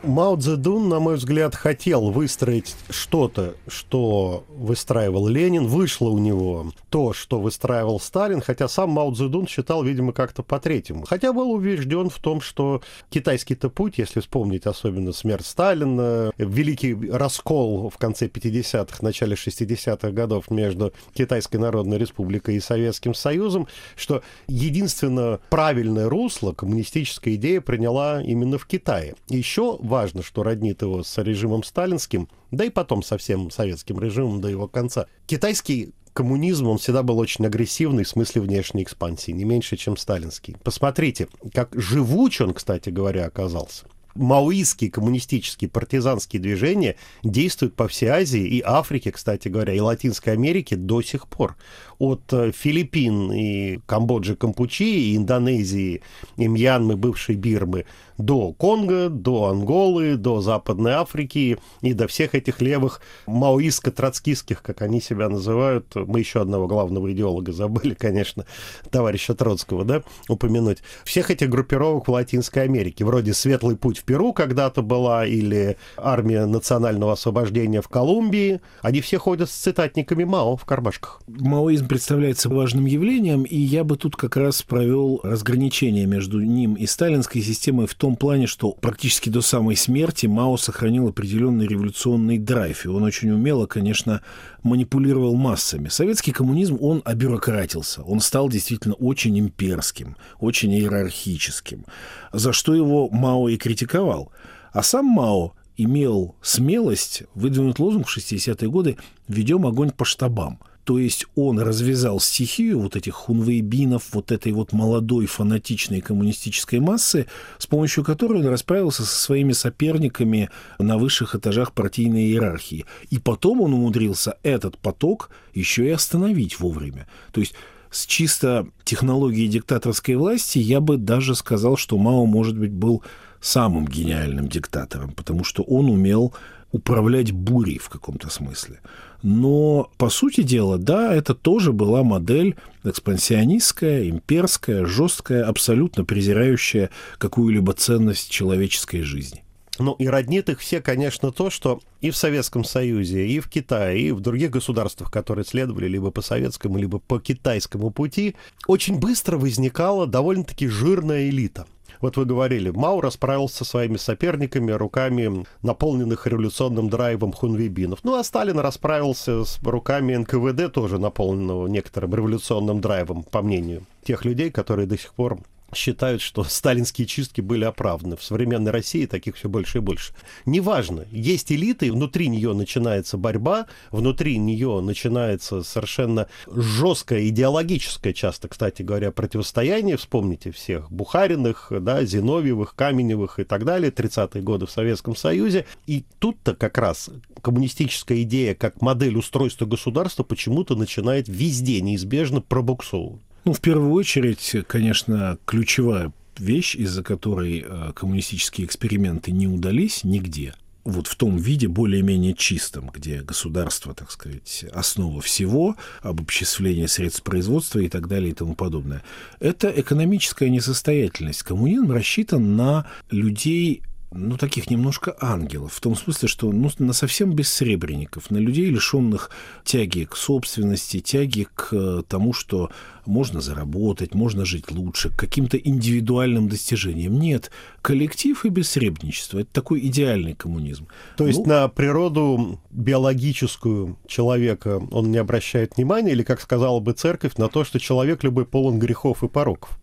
Мао 0.07 0.37
Цзэдун, 0.37 0.89
на 0.89 1.01
мой 1.01 1.17
взгляд, 1.17 1.55
хотел 1.55 2.11
выстроить 2.11 2.75
что-то, 2.91 3.55
что 3.67 4.45
выстраивал 4.49 5.27
Ленин. 5.29 5.67
Вышло 5.67 6.11
у 6.11 6.19
него 6.19 6.73
то, 6.91 7.13
что 7.13 7.41
выстраивал 7.41 7.99
Сталин, 7.99 8.41
хотя 8.41 8.69
сам 8.69 8.91
Мао 8.91 9.13
Цзэдун 9.13 9.47
считал, 9.47 9.83
видимо, 9.83 10.13
как-то 10.13 10.43
по-третьему. 10.43 11.07
Хотя 11.09 11.33
был 11.33 11.51
убежден 11.53 12.11
в 12.11 12.19
том, 12.19 12.41
что 12.41 12.83
китайский-то 13.11 13.71
путь, 13.71 13.99
если 13.99 14.21
вспомнить 14.21 14.67
особенно 14.67 15.13
смерть 15.13 15.47
Сталина, 15.47 16.33
великий 16.37 16.95
раскол 17.11 17.89
в 17.89 17.97
конце 17.97 18.27
50-х, 18.27 18.99
начале 19.01 19.35
60-х 19.35 20.11
годов 20.11 20.51
между 20.51 20.93
Китайской 21.15 21.57
Народной 21.57 21.99
Республикой 21.99 22.57
и 22.57 22.61
Советским 22.61 23.15
Союзом, 23.15 23.69
что 23.97 24.23
единственно 24.49 25.41
правильное 25.51 26.09
русло 26.09 26.53
коммунистическая 26.53 27.35
идея 27.37 27.61
приняла 27.61 28.23
именно 28.23 28.59
в 28.59 28.67
Китае. 28.67 29.15
Еще 29.29 29.79
важно, 29.95 30.25
что 30.25 30.43
роднит 30.43 30.83
его 30.83 31.05
с 31.05 31.23
режимом 31.23 31.63
сталинским, 31.63 32.29
да 32.51 32.65
и 32.65 32.71
потом 32.71 33.05
со 33.05 33.17
всем 33.17 33.53
советским 33.53 34.01
режимом 34.01 34.41
до 34.41 34.49
его 34.49 34.67
конца. 34.67 35.07
Китайский 35.27 35.93
коммунизм, 36.13 36.67
он 36.67 36.79
всегда 36.79 37.05
был 37.05 37.21
очень 37.21 37.47
агрессивный 37.47 38.03
в 38.03 38.09
смысле 38.09 38.43
внешней 38.43 38.83
экспансии, 38.83 39.31
не 39.31 39.45
меньше, 39.45 39.77
чем 39.77 39.97
сталинский. 39.97 40.57
Посмотрите, 40.65 41.29
как 41.53 41.71
живуч 41.75 42.41
он, 42.41 42.55
кстати 42.55 42.91
говоря, 42.91 43.27
оказался 43.27 43.87
маоистские 44.15 44.91
коммунистические 44.91 45.69
партизанские 45.69 46.41
движения 46.41 46.97
действуют 47.23 47.75
по 47.75 47.89
всей 47.89 48.09
Азии 48.09 48.43
и 48.43 48.63
Африке, 48.65 49.13
кстати 49.13 49.49
говоря, 49.49 49.75
и 49.75 49.81
Латинской 49.81 50.33
Америке 50.33 50.77
до 50.77 51.03
сих 51.03 51.27
пор. 51.29 51.57
От 51.99 52.33
э, 52.33 52.53
Филиппин 52.53 53.33
и 53.33 53.79
Камбоджи, 53.87 54.37
Кампучи, 54.37 55.13
и 55.13 55.17
Индонезии, 55.17 56.03
и 56.37 56.49
Мьянмы, 56.49 56.97
бывшей 56.97 57.37
Бирмы, 57.37 57.87
до 58.19 58.53
Конго, 58.53 59.09
до 59.09 59.47
Анголы, 59.47 60.17
до 60.17 60.41
Западной 60.41 60.93
Африки 60.93 61.59
и 61.81 61.93
до 61.93 62.07
всех 62.07 62.35
этих 62.35 62.61
левых 62.61 63.01
маоистско-троцкистских, 63.27 64.63
как 64.63 64.83
они 64.83 65.01
себя 65.01 65.29
называют. 65.29 65.95
Мы 65.95 66.21
еще 66.21 66.41
одного 66.41 66.67
главного 66.67 67.13
идеолога 67.13 67.53
забыли, 67.53 67.95
конечно, 67.95 68.45
товарища 68.91 69.35
Троцкого, 69.35 69.85
да, 69.85 70.03
упомянуть. 70.29 70.79
Всех 71.05 71.31
этих 71.31 71.49
группировок 71.49 72.09
в 72.09 72.11
Латинской 72.11 72.65
Америке, 72.65 73.05
вроде 73.05 73.35
«Светлый 73.35 73.77
путь 73.77 73.99
в 73.99 74.05
Перу» 74.05 74.33
когда-то 74.33 74.83
была, 74.83 75.27
или 75.27 75.77
«Армия 75.97 76.47
национального 76.47 77.13
освобождения 77.13 77.81
в 77.81 77.89
Колумбии», 77.89 78.61
они 78.83 79.01
все 79.01 79.19
ходят 79.19 79.51
с 79.51 79.55
цитатниками 79.55 80.25
Мао 80.25 80.57
в 80.57 80.65
кармашках. 80.65 81.21
Маоизм 81.27 81.89
представляется 81.89 82.49
важным 82.49 82.87
явлением, 82.87 83.43
и 83.43 83.57
я 83.57 83.85
бы 83.85 83.97
тут 83.97 84.17
как 84.17 84.37
раз 84.37 84.63
провел 84.63 85.21
разграничение 85.23 86.07
между 86.07 86.41
ним 86.41 86.75
и 86.75 86.87
сталинской 86.87 87.43
системой 87.43 87.87
в 87.87 87.95
том 88.05 88.17
плане, 88.17 88.47
что 88.47 88.73
практически 88.73 89.31
до 89.31 89.41
самой 89.41 89.77
смерти 89.77 90.27
Мао 90.27 90.59
сохранил 90.59 91.09
определенный 91.09 91.67
революционный 91.67 92.37
драйв, 92.37 92.85
и 92.85 92.89
он 92.89 93.03
очень 93.03 93.31
умело, 93.31 93.65
конечно, 93.65 94.21
манипулировал 94.63 95.37
массами. 95.37 95.89
Советский 95.89 96.33
коммунизм, 96.33 96.77
он 96.83 97.01
обюрократился, 97.07 98.03
он 98.03 98.21
стал 98.21 98.51
действительно 98.51 98.93
очень 98.97 99.41
имперским, 99.41 100.19
очень 100.39 100.75
иерархическим, 100.75 101.87
за 102.31 102.53
что 102.53 102.75
его 102.75 103.09
Мао 103.09 103.49
и 103.49 103.57
критиковал. 103.57 104.31
А 104.75 104.83
сам 104.83 105.07
Мао 105.07 105.55
имел 105.79 106.37
смелость 106.43 107.23
выдвинуть 107.35 107.79
лозунг 107.79 108.07
в 108.07 108.15
60-е 108.15 108.69
годы 108.69 108.99
«Ведем 109.29 109.65
огонь 109.65 109.93
по 109.93 110.05
штабам». 110.05 110.61
То 110.85 110.99
есть 110.99 111.27
он 111.35 111.59
развязал 111.59 112.21
стихию 112.21 112.81
вот 112.81 112.95
этих 112.95 113.15
хунвейбинов, 113.15 114.13
вот 114.13 114.31
этой 114.31 114.53
вот 114.53 114.73
молодой 114.73 115.27
фанатичной 115.27 116.03
коммунистической 116.03 116.79
массы, 116.79 117.27
с 117.59 117.67
помощью 117.67 118.05
которой 118.05 118.41
он 118.41 118.49
расправился 118.49 119.05
со 119.05 119.17
своими 119.17 119.53
соперниками 119.53 120.51
на 120.79 120.99
высших 120.99 121.35
этажах 121.35 121.73
партийной 121.73 122.27
иерархии. 122.27 122.85
И 123.11 123.19
потом 123.19 123.63
он 123.63 123.73
умудрился 123.73 124.37
этот 124.43 124.77
поток 124.79 125.31
еще 125.55 125.87
и 125.87 125.91
остановить 125.91 126.61
вовремя. 126.61 127.09
То 127.33 127.41
есть 127.41 127.55
с 127.91 128.07
чисто 128.07 128.67
технологией 128.85 129.49
диктаторской 129.49 130.17
власти 130.17 130.59
я 130.59 130.81
бы 130.81 130.99
даже 130.99 131.35
сказал, 131.35 131.77
что 131.77 131.97
Мао, 131.97 132.27
может 132.27 132.59
быть, 132.59 132.73
был 132.73 133.03
самым 133.41 133.87
гениальным 133.87 134.49
диктатором, 134.49 135.13
потому 135.13 135.45
что 135.45 135.63
он 135.63 135.89
умел 135.89 136.35
управлять 136.73 137.31
бурей 137.31 137.79
в 137.79 137.89
каком-то 137.89 138.29
смысле. 138.31 138.81
Но, 139.25 139.91
по 139.97 140.11
сути 140.11 140.43
дела, 140.43 140.77
да, 140.77 141.15
это 141.15 141.35
тоже 141.35 141.73
была 141.73 142.03
модель 142.03 142.57
экспансионистская, 142.85 144.11
имперская, 144.11 144.85
жесткая, 144.85 145.47
абсолютно 145.47 146.05
презирающая 146.05 146.91
какую-либо 147.17 147.73
ценность 147.73 148.31
человеческой 148.31 149.01
жизни. 149.01 149.43
Ну 149.79 149.95
и 149.95 150.09
роднит 150.09 150.51
их 150.51 150.61
все, 150.61 150.83
конечно, 150.83 151.33
то, 151.33 151.49
что 151.49 151.81
и 152.03 152.11
в 152.11 152.19
Советском 152.19 152.65
Союзе, 152.65 153.27
и 153.27 153.41
в 153.41 153.49
Китае, 153.49 154.09
и 154.09 154.13
в 154.13 154.21
других 154.21 154.51
государствах, 154.51 155.11
которые 155.11 155.47
следовали 155.47 155.89
либо 155.89 156.11
по 156.11 156.21
советскому, 156.21 156.77
либо 156.77 156.99
по 156.99 157.19
китайскому 157.19 157.91
пути, 157.91 158.37
очень 158.67 158.99
быстро 158.99 159.39
возникала 159.39 160.07
довольно-таки 160.07 160.69
жирная 160.69 161.31
элита. 161.31 161.67
Вот 162.05 162.19
вы 162.19 162.27
говорили, 162.27 162.69
Мау 162.69 163.01
расправился 163.01 163.57
со 163.57 163.65
своими 163.65 163.97
соперниками 163.97 164.73
руками 164.73 165.47
наполненных 165.63 166.27
революционным 166.27 166.91
драйвом 166.91 167.33
хунвейбинов. 167.33 168.01
Ну, 168.03 168.19
а 168.19 168.23
Сталин 168.23 168.59
расправился 168.59 169.43
с 169.43 169.59
руками 169.63 170.15
НКВД, 170.15 170.71
тоже 170.71 170.99
наполненного 170.99 171.67
некоторым 171.67 172.15
революционным 172.15 172.83
драйвом, 172.83 173.23
по 173.23 173.41
мнению 173.41 173.87
тех 174.05 174.27
людей, 174.27 174.51
которые 174.51 174.87
до 174.87 174.99
сих 174.99 175.15
пор 175.15 175.39
считают, 175.77 176.23
что 176.23 176.45
сталинские 176.45 177.07
чистки 177.07 177.41
были 177.41 177.65
оправданы. 177.65 178.17
В 178.17 178.23
современной 178.25 178.71
России 178.71 179.07
таких 179.07 179.37
все 179.37 179.49
больше 179.49 179.79
и 179.79 179.81
больше. 179.81 180.13
Неважно, 180.47 181.07
есть 181.11 181.53
элиты, 181.53 181.93
внутри 181.93 182.29
нее 182.29 182.53
начинается 182.55 183.17
борьба, 183.17 183.67
внутри 183.91 184.39
нее 184.39 184.81
начинается 184.81 185.63
совершенно 185.63 186.29
жесткое 186.47 187.29
идеологическое, 187.29 188.13
часто, 188.13 188.49
кстати 188.49 188.83
говоря, 188.83 189.11
противостояние. 189.11 189.97
Вспомните 189.97 190.51
всех 190.51 190.91
Бухариных, 190.91 191.73
да, 191.81 192.05
Зиновьевых, 192.05 192.75
Каменевых 192.75 193.39
и 193.39 193.45
так 193.45 193.65
далее, 193.65 193.91
30-е 193.91 194.43
годы 194.43 194.67
в 194.67 194.71
Советском 194.71 195.17
Союзе. 195.17 195.67
И 195.87 196.05
тут-то 196.19 196.55
как 196.55 196.79
раз 196.79 197.11
коммунистическая 197.43 198.23
идея 198.23 198.55
как 198.55 198.81
модель 198.81 199.17
устройства 199.17 199.67
государства 199.67 200.23
почему-то 200.23 200.77
начинает 200.77 201.29
везде 201.29 201.81
неизбежно 201.81 202.41
пробуксовывать. 202.41 203.23
Ну, 203.45 203.53
в 203.53 203.61
первую 203.61 203.93
очередь, 203.93 204.57
конечно, 204.67 205.39
ключевая 205.45 206.13
вещь, 206.39 206.75
из-за 206.75 207.03
которой 207.03 207.65
э, 207.67 207.93
коммунистические 207.95 208.67
эксперименты 208.67 209.33
не 209.33 209.47
удались 209.47 210.03
нигде, 210.03 210.55
вот 210.85 211.07
в 211.07 211.17
том 211.17 211.37
виде 211.37 211.69
более-менее 211.69 212.35
чистом, 212.35 212.91
где 212.91 213.23
государство, 213.23 213.95
так 213.95 214.11
сказать, 214.11 214.65
основа 214.73 215.21
всего, 215.21 215.77
обобществление 216.03 216.89
средств 216.89 217.23
производства 217.23 217.79
и 217.79 217.89
так 217.89 218.09
далее 218.09 218.31
и 218.31 218.35
тому 218.35 218.55
подобное. 218.55 219.03
Это 219.41 219.69
экономическая 219.69 220.51
несостоятельность. 220.51 221.43
Коммунизм 221.43 221.93
рассчитан 221.93 222.57
на 222.57 222.87
людей 223.11 223.83
ну, 224.15 224.37
таких 224.37 224.71
немножко 224.71 225.17
ангелов, 225.21 225.73
в 225.75 225.81
том 225.81 225.97
смысле, 225.97 226.29
что 226.29 226.51
ну, 226.53 226.71
на 226.79 226.93
совсем 226.93 227.33
бессребренников, 227.33 228.31
на 228.31 228.39
людей, 228.39 228.67
лишенных 228.67 229.31
тяги 229.65 230.05
к 230.05 230.17
собственности, 230.17 231.01
тяги 231.01 231.47
к 231.55 231.69
э, 231.73 232.03
тому, 232.09 232.33
что 232.33 232.71
можно 233.07 233.41
заработать, 233.41 234.15
можно 234.15 234.45
жить 234.45 234.71
лучше, 234.71 235.11
к 235.11 235.17
каким-то 235.17 235.57
индивидуальным 235.57 236.49
достижениям. 236.49 237.19
Нет, 237.19 237.51
коллектив 237.83 238.45
и 238.45 238.49
бессребничество– 238.49 239.39
это 239.41 239.51
такой 239.53 239.81
идеальный 239.87 240.35
коммунизм. 240.35 240.87
То 241.17 241.27
есть 241.27 241.41
ну, 241.41 241.47
на 241.47 241.69
природу 241.69 242.61
биологическую 242.71 243.99
человека 244.07 244.81
он 244.91 245.11
не 245.11 245.19
обращает 245.19 245.77
внимания, 245.77 246.13
или, 246.13 246.23
как 246.23 246.41
сказала 246.41 246.81
бы 246.81 246.93
церковь, 246.93 247.37
на 247.37 247.49
то, 247.49 247.65
что 247.65 247.79
человек 247.79 248.23
любой 248.25 248.47
полон 248.47 248.79
грехов 248.79 249.23
и 249.23 249.29
пороков? 249.29 249.79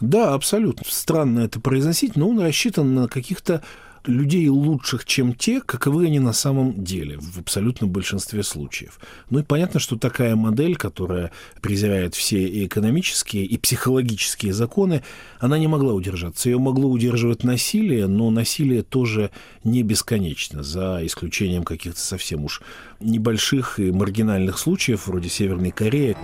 Да, 0.00 0.34
абсолютно. 0.34 0.84
Странно 0.88 1.40
это 1.40 1.60
произносить, 1.60 2.16
но 2.16 2.28
он 2.28 2.40
рассчитан 2.40 2.94
на 2.94 3.08
каких-то 3.08 3.62
людей 4.06 4.48
лучших, 4.48 5.04
чем 5.04 5.34
те, 5.34 5.60
каковы 5.60 6.06
они 6.06 6.18
на 6.18 6.32
самом 6.32 6.82
деле, 6.82 7.18
в 7.18 7.38
абсолютном 7.38 7.90
большинстве 7.90 8.42
случаев. 8.42 8.98
Ну 9.28 9.40
и 9.40 9.42
понятно, 9.42 9.80
что 9.80 9.96
такая 9.96 10.36
модель, 10.36 10.76
которая 10.76 11.32
презирает 11.60 12.14
все 12.14 12.46
и 12.46 12.66
экономические, 12.66 13.44
и 13.44 13.58
психологические 13.58 14.52
законы, 14.52 15.02
она 15.38 15.58
не 15.58 15.66
могла 15.66 15.92
удержаться. 15.92 16.48
Ее 16.48 16.58
могло 16.58 16.88
удерживать 16.88 17.44
насилие, 17.44 18.06
но 18.06 18.30
насилие 18.30 18.82
тоже 18.82 19.30
не 19.64 19.82
бесконечно, 19.82 20.62
за 20.62 21.00
исключением 21.04 21.64
каких-то 21.64 22.00
совсем 22.00 22.44
уж 22.44 22.62
небольших 23.00 23.78
и 23.78 23.92
маргинальных 23.92 24.58
случаев, 24.58 25.06
вроде 25.06 25.28
Северной 25.28 25.70
Кореи. 25.70 26.16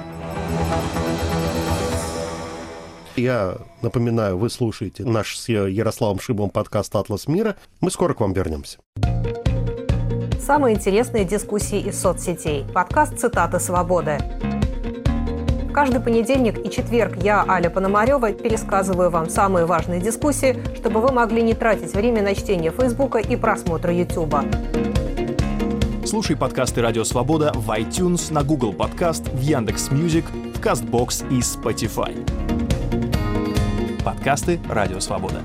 Я 3.17 3.57
напоминаю, 3.81 4.37
вы 4.37 4.51
слушаете 4.51 5.05
наш 5.05 5.39
с 5.39 5.49
Ярославом 5.49 6.21
Шибом 6.21 6.51
подкаст 6.51 6.95
«Атлас 6.95 7.27
мира». 7.27 7.57
Мы 7.81 7.91
скоро 7.91 8.13
к 8.13 8.21
вам 8.21 8.35
вернемся. 8.35 8.79
Самые 10.39 10.77
интересные 10.77 11.25
дискуссии 11.25 11.81
из 11.81 11.99
соцсетей. 11.99 12.65
Подкаст 12.75 13.19
«Цитаты 13.19 13.59
свободы». 13.59 14.19
Каждый 15.73 16.01
понедельник 16.01 16.59
и 16.65 16.71
четверг 16.71 17.17
я, 17.23 17.45
Аля 17.49 17.71
Пономарева, 17.71 18.33
пересказываю 18.33 19.11
вам 19.11 19.31
самые 19.31 19.65
важные 19.65 20.01
дискуссии, 20.01 20.63
чтобы 20.77 21.01
вы 21.01 21.11
могли 21.13 21.43
не 21.43 21.55
тратить 21.55 21.95
время 21.95 22.23
на 22.23 22.35
чтение 22.35 22.71
Фейсбука 22.71 23.19
и 23.19 23.35
просмотра 23.37 23.95
Ютуба. 23.95 24.45
Слушай 26.05 26.37
подкасты 26.37 26.83
«Радио 26.83 27.05
Свобода» 27.05 27.53
в 27.55 27.71
iTunes, 27.71 28.33
на 28.33 28.43
Google 28.43 28.75
Podcast, 28.75 29.27
в 29.29 29.41
Яндекс.Music, 29.41 30.27
в 30.55 30.61
Castbox 30.61 31.27
и 31.31 31.41
Spotify. 31.41 32.56
Подкасты 34.07 34.61
«Радио 34.69 35.01
Свобода». 35.01 35.43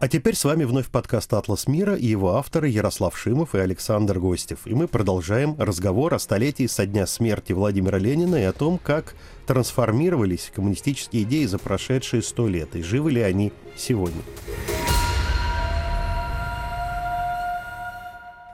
А 0.00 0.08
теперь 0.10 0.34
с 0.34 0.44
вами 0.44 0.64
вновь 0.64 0.88
подкаст 0.88 1.32
«Атлас 1.32 1.68
мира» 1.68 1.94
и 1.94 2.06
его 2.06 2.34
авторы 2.34 2.68
Ярослав 2.68 3.16
Шимов 3.16 3.54
и 3.54 3.58
Александр 3.58 4.18
Гостев. 4.18 4.66
И 4.66 4.74
мы 4.74 4.88
продолжаем 4.88 5.54
разговор 5.60 6.12
о 6.12 6.18
столетии 6.18 6.66
со 6.66 6.86
дня 6.86 7.06
смерти 7.06 7.52
Владимира 7.52 7.98
Ленина 7.98 8.34
и 8.34 8.42
о 8.42 8.52
том, 8.52 8.78
как 8.82 9.14
трансформировались 9.46 10.50
коммунистические 10.52 11.22
идеи 11.22 11.44
за 11.44 11.60
прошедшие 11.60 12.20
сто 12.20 12.48
лет, 12.48 12.74
и 12.74 12.82
живы 12.82 13.12
ли 13.12 13.22
они 13.22 13.52
сегодня. 13.76 14.22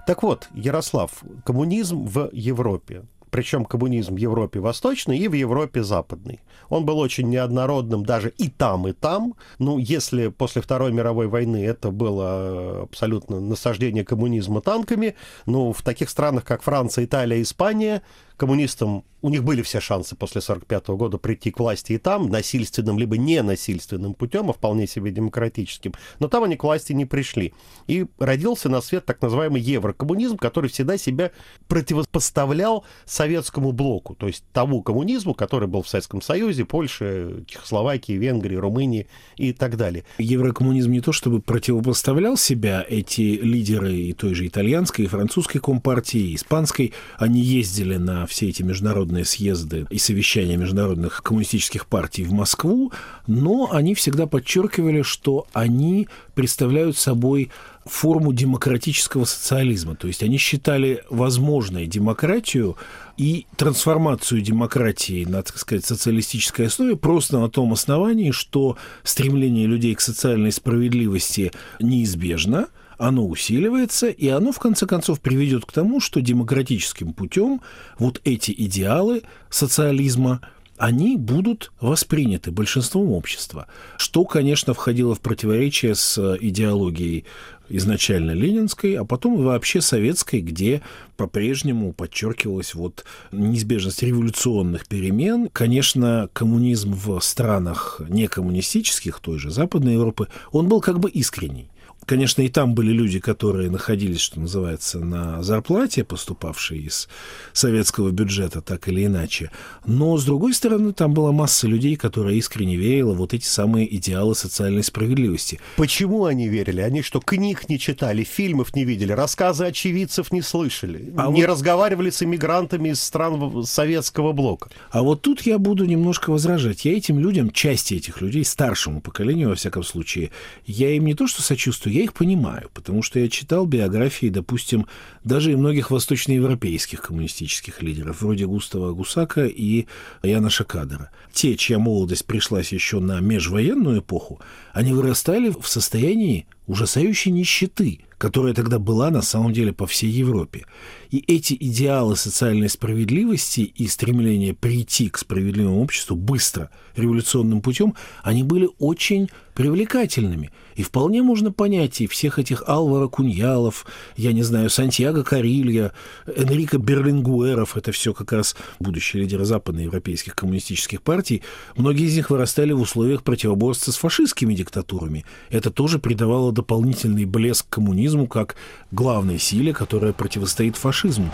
Так 0.06 0.22
вот, 0.22 0.48
Ярослав, 0.52 1.22
коммунизм 1.46 2.04
в 2.04 2.28
Европе 2.32 3.04
причем 3.30 3.64
коммунизм 3.64 4.14
в 4.14 4.18
Европе 4.18 4.60
Восточной 4.60 5.18
и 5.18 5.28
в 5.28 5.32
Европе 5.32 5.82
Западной. 5.82 6.40
Он 6.68 6.84
был 6.84 6.98
очень 6.98 7.28
неоднородным 7.28 8.04
даже 8.04 8.30
и 8.30 8.48
там, 8.48 8.88
и 8.88 8.92
там. 8.92 9.34
Ну, 9.58 9.78
если 9.78 10.28
после 10.28 10.62
Второй 10.62 10.92
мировой 10.92 11.28
войны 11.28 11.64
это 11.64 11.90
было 11.90 12.82
абсолютно 12.82 13.40
насаждение 13.40 14.04
коммунизма 14.04 14.60
танками, 14.60 15.14
ну, 15.46 15.72
в 15.72 15.82
таких 15.82 16.10
странах, 16.10 16.44
как 16.44 16.62
Франция, 16.62 17.04
Италия, 17.04 17.40
Испания, 17.42 18.02
коммунистам 18.38 19.04
у 19.20 19.30
них 19.30 19.44
были 19.44 19.62
все 19.62 19.80
шансы 19.80 20.14
после 20.14 20.38
1945 20.38 20.96
года 20.96 21.18
прийти 21.18 21.50
к 21.50 21.58
власти 21.58 21.94
и 21.94 21.98
там, 21.98 22.28
насильственным 22.28 22.98
либо 22.98 23.16
ненасильственным 23.16 24.14
путем, 24.14 24.50
а 24.50 24.52
вполне 24.52 24.86
себе 24.86 25.10
демократическим. 25.10 25.92
Но 26.20 26.28
там 26.28 26.44
они 26.44 26.56
к 26.56 26.62
власти 26.62 26.92
не 26.92 27.04
пришли. 27.04 27.52
И 27.88 28.06
родился 28.18 28.68
на 28.68 28.80
свет 28.80 29.04
так 29.04 29.20
называемый 29.20 29.60
еврокоммунизм, 29.60 30.36
который 30.36 30.70
всегда 30.70 30.96
себя 30.96 31.32
противопоставлял 31.66 32.84
советскому 33.04 33.72
блоку, 33.72 34.14
то 34.14 34.28
есть 34.28 34.44
тому 34.52 34.82
коммунизму, 34.82 35.34
который 35.34 35.68
был 35.68 35.82
в 35.82 35.88
Советском 35.88 36.22
Союзе, 36.22 36.64
Польше, 36.64 37.44
Чехословакии, 37.46 38.12
Венгрии, 38.12 38.56
Румынии 38.56 39.08
и 39.36 39.52
так 39.52 39.76
далее. 39.76 40.04
Еврокоммунизм 40.18 40.92
не 40.92 41.00
то 41.00 41.12
чтобы 41.12 41.40
противопоставлял 41.40 42.36
себя, 42.36 42.84
эти 42.88 43.20
лидеры 43.20 43.94
и 43.94 44.12
той 44.12 44.34
же 44.34 44.46
итальянской, 44.46 45.06
и 45.06 45.08
французской 45.08 45.58
компартии, 45.58 46.30
и 46.30 46.34
испанской, 46.36 46.92
они 47.18 47.40
ездили 47.40 47.96
на 47.96 48.27
все 48.28 48.48
эти 48.48 48.62
международные 48.62 49.24
съезды 49.24 49.86
и 49.90 49.98
совещания 49.98 50.56
международных 50.56 51.22
коммунистических 51.22 51.86
партий 51.86 52.24
в 52.24 52.32
Москву, 52.32 52.92
но 53.26 53.70
они 53.72 53.94
всегда 53.94 54.26
подчеркивали, 54.26 55.02
что 55.02 55.46
они 55.52 56.08
представляют 56.34 56.96
собой 56.96 57.50
форму 57.84 58.32
демократического 58.32 59.24
социализма. 59.24 59.96
То 59.96 60.08
есть 60.08 60.22
они 60.22 60.36
считали 60.36 61.02
возможной 61.10 61.86
демократию 61.86 62.76
и 63.16 63.46
трансформацию 63.56 64.42
демократии 64.42 65.24
на, 65.24 65.42
так 65.42 65.58
сказать, 65.58 65.84
социалистической 65.84 66.66
основе 66.66 66.96
просто 66.96 67.38
на 67.38 67.48
том 67.48 67.72
основании, 67.72 68.30
что 68.30 68.76
стремление 69.02 69.66
людей 69.66 69.94
к 69.94 70.00
социальной 70.00 70.52
справедливости 70.52 71.52
неизбежно– 71.80 72.68
оно 72.98 73.26
усиливается, 73.26 74.08
и 74.08 74.28
оно, 74.28 74.52
в 74.52 74.58
конце 74.58 74.86
концов, 74.86 75.20
приведет 75.20 75.64
к 75.64 75.72
тому, 75.72 76.00
что 76.00 76.20
демократическим 76.20 77.12
путем 77.12 77.60
вот 77.98 78.20
эти 78.24 78.52
идеалы 78.56 79.22
социализма 79.48 80.40
они 80.76 81.16
будут 81.16 81.72
восприняты 81.80 82.52
большинством 82.52 83.10
общества, 83.10 83.66
что, 83.96 84.24
конечно, 84.24 84.74
входило 84.74 85.14
в 85.14 85.20
противоречие 85.20 85.94
с 85.94 86.36
идеологией 86.40 87.24
изначально 87.68 88.30
ленинской, 88.30 88.94
а 88.94 89.04
потом 89.04 89.40
и 89.40 89.42
вообще 89.42 89.80
советской, 89.80 90.40
где 90.40 90.80
по-прежнему 91.16 91.92
подчеркивалась 91.92 92.74
вот 92.74 93.04
неизбежность 93.32 94.02
революционных 94.02 94.86
перемен. 94.86 95.48
Конечно, 95.52 96.30
коммунизм 96.32 96.94
в 96.94 97.20
странах 97.20 98.00
некоммунистических, 98.08 99.18
той 99.20 99.38
же 99.38 99.50
Западной 99.50 99.94
Европы, 99.94 100.28
он 100.52 100.68
был 100.68 100.80
как 100.80 101.00
бы 101.00 101.10
искренний. 101.10 101.68
Конечно, 102.08 102.40
и 102.40 102.48
там 102.48 102.74
были 102.74 102.90
люди, 102.90 103.20
которые 103.20 103.70
находились, 103.70 104.20
что 104.20 104.40
называется, 104.40 104.98
на 104.98 105.42
зарплате, 105.42 106.04
поступавшие 106.04 106.80
из 106.80 107.06
советского 107.52 108.08
бюджета, 108.08 108.62
так 108.62 108.88
или 108.88 109.04
иначе. 109.04 109.50
Но, 109.84 110.16
с 110.16 110.24
другой 110.24 110.54
стороны, 110.54 110.94
там 110.94 111.12
была 111.12 111.32
масса 111.32 111.66
людей, 111.66 111.96
которая 111.96 112.32
искренне 112.36 112.76
верила 112.76 113.12
вот 113.12 113.34
эти 113.34 113.44
самые 113.44 113.94
идеалы 113.94 114.34
социальной 114.34 114.84
справедливости. 114.84 115.60
Почему 115.76 116.24
они 116.24 116.48
верили? 116.48 116.80
Они 116.80 117.02
что, 117.02 117.20
книг 117.20 117.68
не 117.68 117.78
читали, 117.78 118.24
фильмов 118.24 118.74
не 118.74 118.86
видели, 118.86 119.12
рассказы 119.12 119.66
очевидцев 119.66 120.32
не 120.32 120.40
слышали, 120.40 121.12
а 121.14 121.30
не 121.30 121.42
вот... 121.42 121.50
разговаривали 121.50 122.08
с 122.08 122.22
иммигрантами 122.22 122.88
из 122.88 123.02
стран 123.02 123.66
советского 123.66 124.32
блока? 124.32 124.70
А 124.90 125.02
вот 125.02 125.20
тут 125.20 125.42
я 125.42 125.58
буду 125.58 125.84
немножко 125.84 126.30
возражать. 126.30 126.86
Я 126.86 126.96
этим 126.96 127.18
людям, 127.18 127.50
части 127.50 127.92
этих 127.92 128.22
людей, 128.22 128.46
старшему 128.46 129.02
поколению, 129.02 129.50
во 129.50 129.56
всяком 129.56 129.82
случае, 129.82 130.30
я 130.64 130.90
им 130.92 131.04
не 131.04 131.12
то 131.12 131.26
что 131.26 131.42
сочувствую, 131.42 131.97
я 131.98 132.04
их 132.04 132.14
понимаю, 132.14 132.70
потому 132.74 133.02
что 133.02 133.18
я 133.18 133.28
читал 133.28 133.66
биографии, 133.66 134.28
допустим, 134.28 134.86
даже 135.24 135.52
и 135.52 135.56
многих 135.56 135.90
восточноевропейских 135.90 137.02
коммунистических 137.02 137.82
лидеров, 137.82 138.20
вроде 138.20 138.46
Густава 138.46 138.92
Гусака 138.92 139.46
и 139.46 139.86
Яна 140.22 140.48
Шакадера. 140.48 141.10
Те, 141.32 141.56
чья 141.56 141.78
молодость 141.78 142.24
пришлась 142.24 142.72
еще 142.72 143.00
на 143.00 143.20
межвоенную 143.20 144.00
эпоху, 144.00 144.40
они 144.72 144.92
вырастали 144.92 145.50
в 145.50 145.66
состоянии 145.66 146.46
ужасающей 146.68 147.32
нищеты, 147.32 148.00
которая 148.18 148.52
тогда 148.52 148.78
была 148.78 149.10
на 149.10 149.22
самом 149.22 149.52
деле 149.52 149.72
по 149.72 149.86
всей 149.86 150.10
Европе. 150.10 150.66
И 151.10 151.24
эти 151.26 151.54
идеалы 151.54 152.16
социальной 152.16 152.68
справедливости 152.68 153.60
и 153.60 153.86
стремление 153.86 154.54
прийти 154.54 155.08
к 155.08 155.18
справедливому 155.18 155.80
обществу 155.80 156.14
быстро, 156.14 156.70
революционным 156.96 157.62
путем, 157.62 157.94
они 158.22 158.42
были 158.42 158.68
очень 158.78 159.28
привлекательными. 159.54 160.50
И 160.74 160.82
вполне 160.82 161.22
можно 161.22 161.50
понять 161.50 162.00
и 162.00 162.06
всех 162.06 162.38
этих 162.38 162.62
Алвара 162.66 163.08
Куньялов, 163.08 163.86
я 164.16 164.32
не 164.32 164.42
знаю, 164.42 164.70
Сантьяго 164.70 165.24
Карилья, 165.24 165.92
Энрико 166.26 166.78
Берлингуэров, 166.78 167.76
это 167.76 167.90
все 167.90 168.14
как 168.14 168.32
раз 168.32 168.54
будущие 168.78 169.22
лидеры 169.22 169.44
западноевропейских 169.44 170.36
коммунистических 170.36 171.02
партий. 171.02 171.42
Многие 171.76 172.06
из 172.06 172.14
них 172.14 172.30
вырастали 172.30 172.72
в 172.72 172.80
условиях 172.80 173.24
противоборства 173.24 173.90
с 173.90 173.96
фашистскими 173.96 174.54
диктатурами. 174.54 175.24
Это 175.50 175.70
тоже 175.70 175.98
придавало 175.98 176.52
дополнительный 176.58 177.24
блеск 177.24 177.68
коммунизму 177.68 178.26
как 178.26 178.56
главной 178.90 179.38
силе, 179.38 179.72
которая 179.72 180.12
противостоит 180.12 180.76
фашизму. 180.76 181.30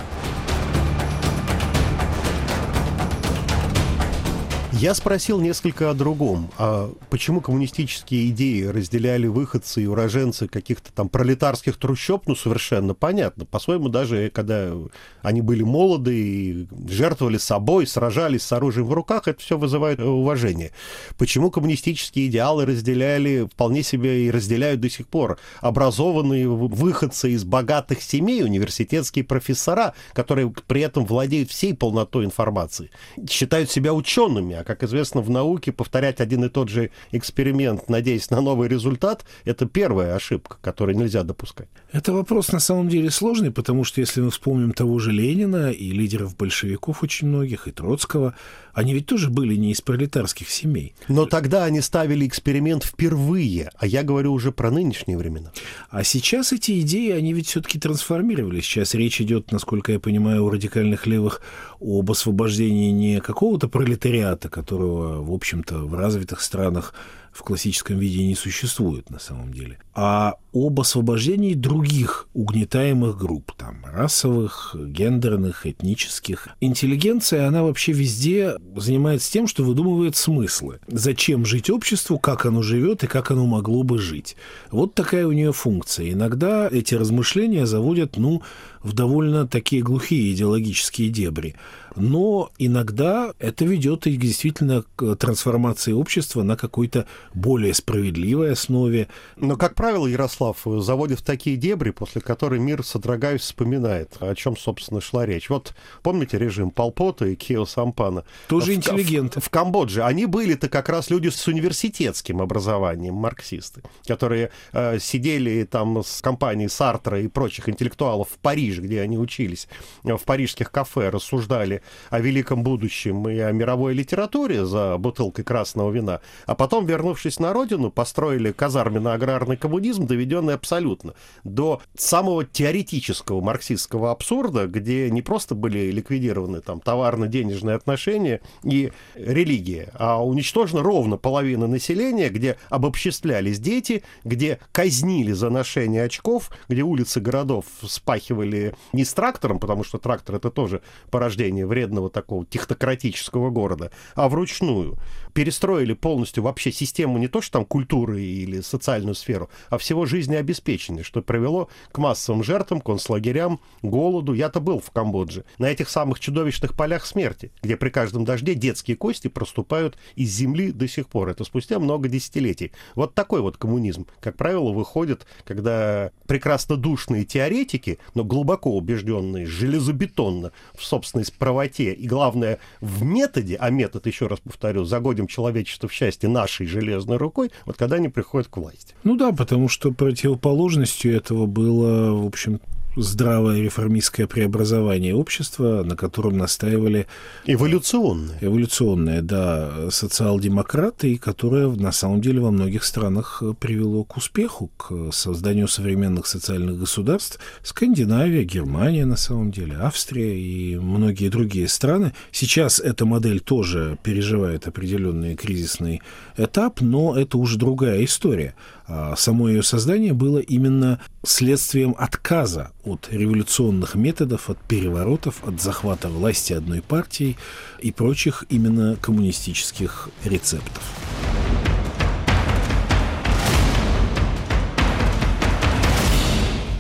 Я 4.85 4.93
спросил 4.93 5.41
несколько 5.41 5.89
о 5.89 5.95
другом. 5.95 6.51
А 6.59 6.93
почему 7.09 7.41
коммунистические 7.41 8.29
идеи 8.29 8.65
разделяли 8.65 9.27
выходцы 9.27 9.83
и 9.83 9.87
уроженцы 9.87 10.47
каких-то 10.47 10.93
там 10.93 11.09
пролетарских 11.09 11.79
трущоб? 11.79 12.27
Ну, 12.27 12.37
совершенно 12.37 12.93
понятно. 12.93 13.47
По-своему, 13.47 13.89
даже 13.89 14.29
когда 14.29 14.75
они 15.23 15.41
были 15.41 15.63
молоды 15.63 16.15
и 16.15 16.69
жертвовали 16.87 17.39
собой, 17.39 17.87
сражались 17.87 18.43
с 18.43 18.53
оружием 18.53 18.87
в 18.87 18.93
руках, 18.93 19.27
это 19.27 19.41
все 19.41 19.57
вызывает 19.57 20.01
уважение. 20.01 20.71
Почему 21.17 21.51
коммунистические 21.51 22.27
идеалы 22.27 22.67
разделяли 22.67 23.49
вполне 23.51 23.83
себе 23.83 24.27
и 24.27 24.31
разделяют 24.31 24.83
до 24.83 24.91
сих 24.91 25.09
пор 25.09 25.39
образованные 25.63 26.47
выходцы 26.47 27.31
из 27.31 27.45
богатых 27.45 28.03
семей, 28.03 28.45
университетские 28.45 29.25
профессора, 29.25 29.95
которые 30.13 30.53
при 30.67 30.83
этом 30.83 31.07
владеют 31.07 31.51
всей 31.51 31.73
полнотой 31.73 32.27
информации, 32.27 32.91
считают 33.27 33.71
себя 33.71 33.95
учеными, 33.95 34.57
а, 34.57 34.74
как 34.75 34.83
известно, 34.89 35.21
в 35.21 35.31
науке 35.31 35.71
повторять 35.73 36.21
один 36.21 36.45
и 36.45 36.49
тот 36.49 36.69
же 36.69 36.91
эксперимент, 37.13 37.89
надеясь 37.89 38.31
на 38.31 38.41
новый 38.41 38.69
результат, 38.69 39.25
это 39.45 39.67
первая 39.67 40.17
ошибка, 40.17 40.57
которую 40.61 40.97
нельзя 40.97 41.23
допускать. 41.23 41.69
Это 41.93 42.13
вопрос 42.13 42.51
на 42.51 42.59
самом 42.59 42.89
деле 42.89 43.11
сложный, 43.11 43.53
потому 43.53 43.85
что 43.85 44.01
если 44.01 44.21
мы 44.21 44.31
вспомним 44.31 44.73
того 44.73 44.99
же 44.99 45.13
Ленина 45.13 45.71
и 45.71 45.93
лидеров 45.93 46.37
большевиков 46.37 47.03
очень 47.05 47.29
многих, 47.29 47.69
и 47.69 47.71
Троцкого, 47.71 48.35
они 48.73 48.93
ведь 48.93 49.07
тоже 49.07 49.31
были 49.31 49.55
не 49.55 49.71
из 49.71 49.81
пролетарских 49.81 50.51
семей. 50.51 50.95
Но 51.07 51.27
тогда 51.27 51.65
они 51.65 51.81
ставили 51.81 52.27
эксперимент 52.27 52.83
впервые, 52.85 53.71
а 53.77 53.87
я 53.87 54.03
говорю 54.03 54.33
уже 54.33 54.51
про 54.51 54.73
нынешние 54.73 55.17
времена. 55.17 55.53
А 55.91 56.03
сейчас 56.03 56.53
эти 56.53 56.81
идеи, 56.81 57.11
они 57.13 57.33
ведь 57.33 57.47
все-таки 57.47 57.79
трансформировались. 57.79 58.65
Сейчас 58.65 58.95
речь 58.95 59.21
идет, 59.21 59.53
насколько 59.53 59.93
я 59.93 60.01
понимаю, 60.01 60.45
у 60.45 60.51
радикальных 60.51 61.07
левых 61.07 61.41
об 61.81 62.11
освобождении 62.11 62.91
не 62.91 63.21
какого-то 63.21 63.69
пролетариата, 63.69 64.49
которого, 64.55 65.21
в 65.21 65.33
общем-то, 65.33 65.79
в 65.79 65.95
развитых 65.95 66.41
странах 66.41 66.95
в 67.33 67.43
классическом 67.43 67.99
виде 67.99 68.25
не 68.25 68.37
существует 68.37 69.11
на 69.11 69.19
самом 69.19 69.53
деле, 69.53 69.79
а 69.93 70.35
об 70.53 70.81
освобождении 70.81 71.55
других 71.55 72.29
угнетаемых 72.33 73.19
групп, 73.19 73.51
там, 73.57 73.85
расовых, 73.85 74.77
гендерных, 74.79 75.67
этнических. 75.67 76.51
Интеллигенция, 76.61 77.49
она 77.49 77.65
вообще 77.65 77.91
везде 77.91 78.55
занимается 78.77 79.33
тем, 79.33 79.49
что 79.49 79.65
выдумывает 79.65 80.15
смыслы. 80.15 80.79
Зачем 80.87 81.45
жить 81.45 81.71
обществу, 81.71 82.21
как 82.21 82.47
оно 82.47 82.63
живет 82.63 83.03
и 83.03 83.09
как 83.09 83.33
оно 83.33 83.47
могло 83.47 83.83
бы 83.83 83.99
жить. 83.99 84.37
Вот 84.71 84.95
такая 84.95 85.27
у 85.27 85.33
нее 85.33 85.53
функция. 85.53 86.13
Иногда 86.13 86.69
эти 86.71 86.95
размышления 86.95 87.67
заводят, 87.67 88.17
ну, 88.17 88.43
в 88.85 88.93
довольно 88.93 89.49
такие 89.49 89.83
глухие 89.83 90.33
идеологические 90.33 91.09
дебри. 91.09 91.57
Но 91.97 92.51
иногда 92.59 93.33
это 93.39 93.65
ведет 93.65 94.07
и 94.07 94.17
действительно 94.17 94.85
к 94.97 95.17
трансформации 95.17 95.93
общества 95.93 96.43
на 96.43 96.57
какой-то 96.57 97.07
более 97.35 97.73
справедливой 97.75 98.53
основе. 98.53 99.09
Но, 99.37 99.57
как 99.57 99.75
правило, 99.75 100.07
Ярослав 100.07 100.59
заводит 100.65 101.21
в 101.21 101.23
такие 101.23 101.57
дебри, 101.57 101.91
после 101.91 102.21
которых 102.21 102.61
мир, 102.61 102.85
содрогаясь, 102.85 103.43
вспоминает, 103.43 104.17
о 104.21 104.35
чем, 104.35 104.57
собственно, 104.57 105.01
шла 105.01 105.25
речь. 105.25 105.49
Вот 105.49 105.75
помните 106.03 106.39
режим 106.39 106.71
Полпота 106.71 107.27
и 107.27 107.37
Кио 107.37 107.65
Сампана? 107.65 108.25
Тоже 108.49 108.73
в, 108.73 108.75
интеллигенты. 108.75 109.41
В, 109.41 109.45
в 109.45 109.51
Камбодже. 109.51 110.03
Они 110.03 110.27
были-то 110.27 110.69
как 110.69 110.89
раз 110.89 111.11
люди 111.11 111.29
с 111.29 111.47
университетским 111.47 112.41
образованием, 112.41 113.15
марксисты, 113.15 113.83
которые 114.07 114.51
э, 114.73 114.99
сидели 114.99 115.65
там 115.65 116.03
с 116.03 116.21
компанией 116.21 116.69
Сартра 116.69 117.21
и 117.21 117.29
прочих 117.29 117.69
интеллектуалов 117.69 118.29
в 118.31 118.39
Париже, 118.39 118.74
где 118.81 119.01
они 119.01 119.19
учились, 119.19 119.69
в 120.03 120.21
парижских 120.25 120.71
кафе 120.71 121.11
рассуждали 121.11 121.83
о 122.11 122.21
великом 122.21 122.63
будущем 122.63 123.29
и 123.29 123.39
о 123.39 123.53
мировой 123.53 123.95
литературе 123.95 124.65
за 124.65 124.97
бутылкой 124.99 125.45
красного 125.45 125.91
вина, 125.91 126.21
а 126.47 126.55
потом, 126.55 126.87
вернувшись 126.87 127.39
на 127.39 127.53
родину, 127.53 127.91
построили 127.91 128.53
казарменно-аграрный 128.53 129.57
коммунизм, 129.57 130.07
доведенный 130.07 130.55
абсолютно 130.55 131.15
до 131.45 131.83
самого 131.97 132.45
теоретического 132.45 133.41
марксистского 133.41 134.11
абсурда, 134.11 134.67
где 134.67 135.11
не 135.11 135.23
просто 135.23 135.55
были 135.55 135.91
ликвидированы 135.91 136.61
там 136.61 136.81
товарно-денежные 136.81 137.77
отношения 137.77 138.41
и 138.63 138.93
религия, 139.15 139.91
а 139.95 140.25
уничтожена 140.25 140.83
ровно 140.83 141.17
половина 141.17 141.67
населения, 141.67 142.29
где 142.29 142.57
обобществлялись 142.71 143.59
дети, 143.59 144.03
где 144.25 144.59
казнили 144.73 145.33
за 145.33 145.51
ношение 145.51 146.05
очков, 146.05 146.51
где 146.69 146.83
улицы 146.83 147.21
городов 147.21 147.67
спахивали 147.83 148.64
не 148.93 149.05
с 149.05 149.13
трактором, 149.13 149.59
потому 149.59 149.85
что 149.85 149.99
трактор 149.99 150.37
это 150.37 150.51
тоже 150.51 150.83
порождение 151.11 151.67
вредного 151.67 152.11
такого 152.11 152.45
технократического 152.47 153.51
города, 153.51 153.91
а 154.15 154.29
вручную. 154.29 154.97
Перестроили 155.35 155.95
полностью 155.95 156.45
вообще 156.45 156.71
систему 156.71 157.19
не 157.19 157.27
то, 157.29 157.41
что 157.43 157.55
там 157.59 157.65
культуры 157.65 158.23
или 158.23 158.61
социальную 158.61 159.17
сферу, 159.17 159.51
а 159.69 159.79
всего 159.79 160.07
жизнеобеспечения, 160.07 161.03
что 161.03 161.23
привело 161.23 161.69
к 161.91 161.99
массовым 161.99 162.45
жертвам, 162.45 162.81
концлагерям, 162.81 163.61
голоду. 163.83 164.33
Я-то 164.33 164.61
был 164.61 164.81
в 164.81 164.91
Камбодже. 164.93 165.45
На 165.59 165.67
этих 165.67 165.89
самых 165.89 166.21
чудовищных 166.21 166.75
полях 166.75 167.05
смерти, 167.05 167.51
где 167.63 167.77
при 167.77 167.91
каждом 167.91 168.25
дожде 168.25 168.55
детские 168.55 168.97
кости 168.97 169.27
проступают 169.27 169.99
из 170.15 170.31
земли 170.31 170.71
до 170.71 170.87
сих 170.87 171.09
пор. 171.09 171.31
Это 171.31 171.43
спустя 171.43 171.81
много 171.81 172.09
десятилетий. 172.09 172.71
Вот 172.95 173.15
такой 173.15 173.41
вот 173.41 173.57
коммунизм, 173.57 174.07
как 174.21 174.37
правило, 174.37 174.71
выходит, 174.71 175.27
когда 175.45 176.13
прекрасно 176.29 176.77
душные 176.77 177.25
теоретики, 177.25 177.99
но 178.15 178.23
глубоко 178.23 178.77
убежденные, 178.77 179.47
железобетонно 179.47 180.53
в 180.75 180.85
собственной 180.85 181.25
правоте 181.39 181.93
и, 181.93 182.07
главное, 182.07 182.61
в 182.81 183.03
методе, 183.03 183.57
а 183.59 183.71
метод, 183.71 184.07
еще 184.07 184.29
раз 184.29 184.39
повторю, 184.39 184.85
загодим 184.85 185.24
человечество 185.27 185.89
в 185.89 185.93
счастье 185.93 186.29
нашей 186.29 186.67
железной 186.67 187.17
рукой, 187.17 187.51
вот 187.67 187.77
когда 187.77 187.97
они 187.97 188.09
приходят 188.09 188.49
к 188.49 188.57
власти. 188.57 188.95
Ну 189.05 189.17
да, 189.17 189.33
потому 189.33 189.69
что 189.69 189.93
противоположностью 189.93 191.15
этого 191.15 191.47
было, 191.47 192.13
в 192.15 192.27
общем, 192.27 192.61
здравое 192.97 193.61
реформистское 193.61 194.27
преобразование 194.27 195.15
общества, 195.15 195.83
на 195.85 195.97
котором 195.97 196.39
настаивали... 196.39 197.07
Эволюционное. 197.47 198.39
Эволюционное, 198.41 199.23
да, 199.23 199.91
социал-демократы, 199.91 201.15
и 201.15 201.17
которое 201.17 201.69
на 201.69 201.93
самом 201.93 202.21
деле 202.21 202.41
во 202.41 202.51
многих 202.51 202.85
странах 202.85 203.43
привело 203.59 204.05
к 204.05 204.17
успеху, 204.17 204.71
к 204.77 205.13
созданию 205.13 205.69
современных 205.69 206.27
социальных 206.27 206.79
государств. 206.79 207.39
Скандинавия, 207.63 208.45
Германия 208.45 209.07
на 209.07 209.17
самом 209.17 209.51
деле, 209.51 209.77
Австрия 209.77 210.39
и 210.39 210.77
многие 210.77 211.29
другие 211.29 211.69
страны. 211.69 212.13
Сейчас 212.31 212.79
эта 212.79 213.07
модель 213.07 213.41
тоже 213.41 213.99
переживает 214.03 214.69
определенный 214.69 215.37
кризисный 215.37 216.03
этап, 216.37 216.81
но 216.81 217.17
это 217.17 217.39
уже 217.39 217.59
другая 217.59 218.05
история. 218.05 218.55
А 218.87 219.17
само 219.17 219.49
ее 219.49 219.63
создание 219.63 220.13
было 220.13 220.39
именно 220.39 221.01
следствием 221.25 221.95
отказа 221.99 222.73
от 222.85 223.09
революционных 223.11 223.95
методов, 223.95 224.51
от 224.51 224.59
переворотов, 224.59 225.43
от 225.47 225.61
захвата 225.61 226.09
власти 226.09 226.53
одной 226.53 226.83
партии 226.83 227.37
и 227.81 227.93
прочих 227.93 228.45
именно 228.51 228.97
коммунистических 228.97 230.11
рецептов. 230.25 230.83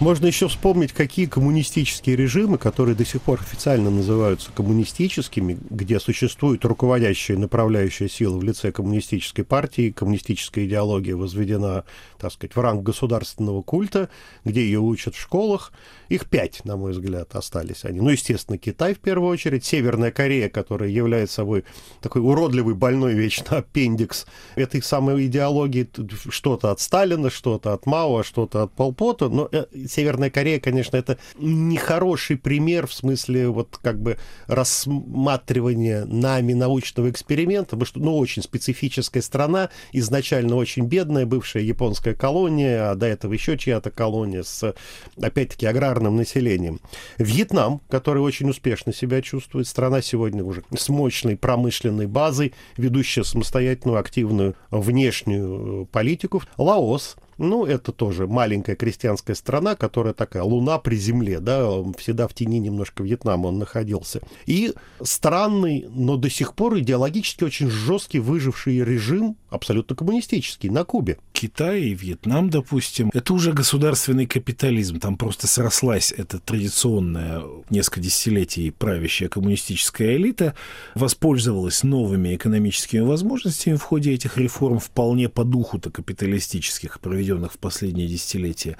Можно 0.04 0.26
еще 0.26 0.48
вспомнить, 0.48 0.92
какие 0.92 1.24
коммунистические 1.24 2.14
режимы, 2.14 2.58
которые 2.58 2.94
до 2.94 3.06
сих 3.06 3.22
пор 3.22 3.40
официально 3.40 3.88
называются 3.88 4.52
коммунистическими, 4.52 5.58
где 5.70 5.98
существует 5.98 6.62
руководящая 6.66 7.38
направляющая 7.38 8.08
сила 8.08 8.36
в 8.36 8.42
лице 8.42 8.70
коммунистической 8.70 9.46
партии, 9.46 9.92
коммунистическая 9.96 10.66
идеология 10.66 11.16
возведена, 11.16 11.84
так 12.18 12.32
сказать, 12.32 12.54
в 12.54 12.60
ранг 12.60 12.82
государственного 12.82 13.62
культа, 13.62 14.10
где 14.44 14.62
ее 14.62 14.80
учат 14.80 15.14
в 15.14 15.20
школах. 15.22 15.72
Их 16.08 16.28
пять, 16.28 16.64
на 16.64 16.76
мой 16.76 16.92
взгляд, 16.92 17.34
остались 17.34 17.84
они. 17.84 18.00
Ну, 18.00 18.10
естественно, 18.10 18.58
Китай 18.58 18.94
в 18.94 18.98
первую 18.98 19.30
очередь, 19.30 19.64
Северная 19.64 20.10
Корея, 20.10 20.48
которая 20.48 20.88
является 20.88 21.36
собой 21.36 21.64
такой 22.00 22.22
уродливый, 22.22 22.74
больной 22.74 23.14
вечно 23.14 23.56
аппендикс 23.58 24.26
этой 24.54 24.82
самой 24.82 25.26
идеологии, 25.26 25.88
что-то 26.30 26.70
от 26.70 26.80
Сталина, 26.80 27.30
что-то 27.30 27.72
от 27.72 27.86
Мао, 27.86 28.22
что-то 28.22 28.62
от 28.64 28.72
Полпота, 28.72 29.28
но 29.28 29.48
э, 29.50 29.66
Северная 29.88 30.30
Корея, 30.30 30.60
конечно, 30.60 30.96
это 30.96 31.18
нехороший 31.38 32.36
пример 32.36 32.86
в 32.86 32.94
смысле 32.94 33.48
вот 33.48 33.78
как 33.82 34.00
бы 34.00 34.18
рассматривания 34.46 36.04
нами 36.04 36.52
научного 36.52 37.10
эксперимента, 37.10 37.70
потому 37.70 37.86
что, 37.86 38.00
ну, 38.00 38.16
очень 38.18 38.42
специфическая 38.42 39.22
страна, 39.22 39.70
изначально 39.92 40.56
очень 40.56 40.86
бедная, 40.86 41.26
бывшая 41.26 41.62
японская 41.62 42.14
колония, 42.14 42.90
а 42.90 42.94
до 42.94 43.06
этого 43.06 43.32
еще 43.32 43.58
чья-то 43.58 43.90
колония 43.90 44.42
с, 44.42 44.74
опять-таки, 45.20 45.66
аграрным 46.04 46.16
населением. 46.16 46.80
Вьетнам, 47.18 47.80
который 47.88 48.22
очень 48.22 48.48
успешно 48.48 48.92
себя 48.92 49.22
чувствует, 49.22 49.66
страна 49.66 50.02
сегодня 50.02 50.44
уже 50.44 50.62
с 50.76 50.88
мощной 50.88 51.36
промышленной 51.36 52.06
базой, 52.06 52.52
ведущая 52.76 53.24
самостоятельную 53.24 53.98
активную 53.98 54.54
внешнюю 54.70 55.86
политику. 55.86 56.42
Лаос, 56.58 57.16
Ну, 57.38 57.64
это 57.64 57.92
тоже 57.92 58.26
маленькая 58.26 58.76
крестьянская 58.76 59.36
страна, 59.36 59.74
которая 59.74 60.14
такая 60.14 60.42
луна 60.42 60.78
при 60.78 60.96
земле, 60.96 61.40
да, 61.40 61.68
всегда 61.98 62.28
в 62.28 62.34
тени 62.34 62.58
немножко 62.58 63.02
Вьетнама 63.02 63.48
он 63.48 63.58
находился. 63.58 64.20
И 64.46 64.72
странный, 65.02 65.86
но 65.90 66.16
до 66.16 66.30
сих 66.30 66.54
пор 66.54 66.78
идеологически 66.78 67.44
очень 67.44 67.70
жесткий 67.70 68.20
выживший 68.20 68.84
режим, 68.84 69.36
абсолютно 69.50 69.96
коммунистический, 69.96 70.70
на 70.70 70.84
Кубе. 70.84 71.18
Китай 71.32 71.82
и 71.82 71.94
Вьетнам, 71.94 72.50
допустим, 72.50 73.10
это 73.12 73.34
уже 73.34 73.52
государственный 73.52 74.26
капитализм. 74.26 75.00
Там 75.00 75.16
просто 75.16 75.46
срослась 75.46 76.12
эта 76.12 76.38
традиционная 76.38 77.42
несколько 77.70 78.00
десятилетий 78.00 78.70
правящая 78.70 79.28
коммунистическая 79.28 80.16
элита, 80.16 80.54
воспользовалась 80.94 81.82
новыми 81.82 82.34
экономическими 82.34 83.00
возможностями 83.00 83.76
в 83.76 83.82
ходе 83.82 84.12
этих 84.12 84.36
реформ, 84.38 84.78
вполне 84.78 85.28
по 85.28 85.44
духу-то 85.44 85.90
капиталистических, 85.90 87.00
проведенных 87.24 87.52
в 87.52 87.58
последние 87.58 88.06
десятилетия. 88.06 88.76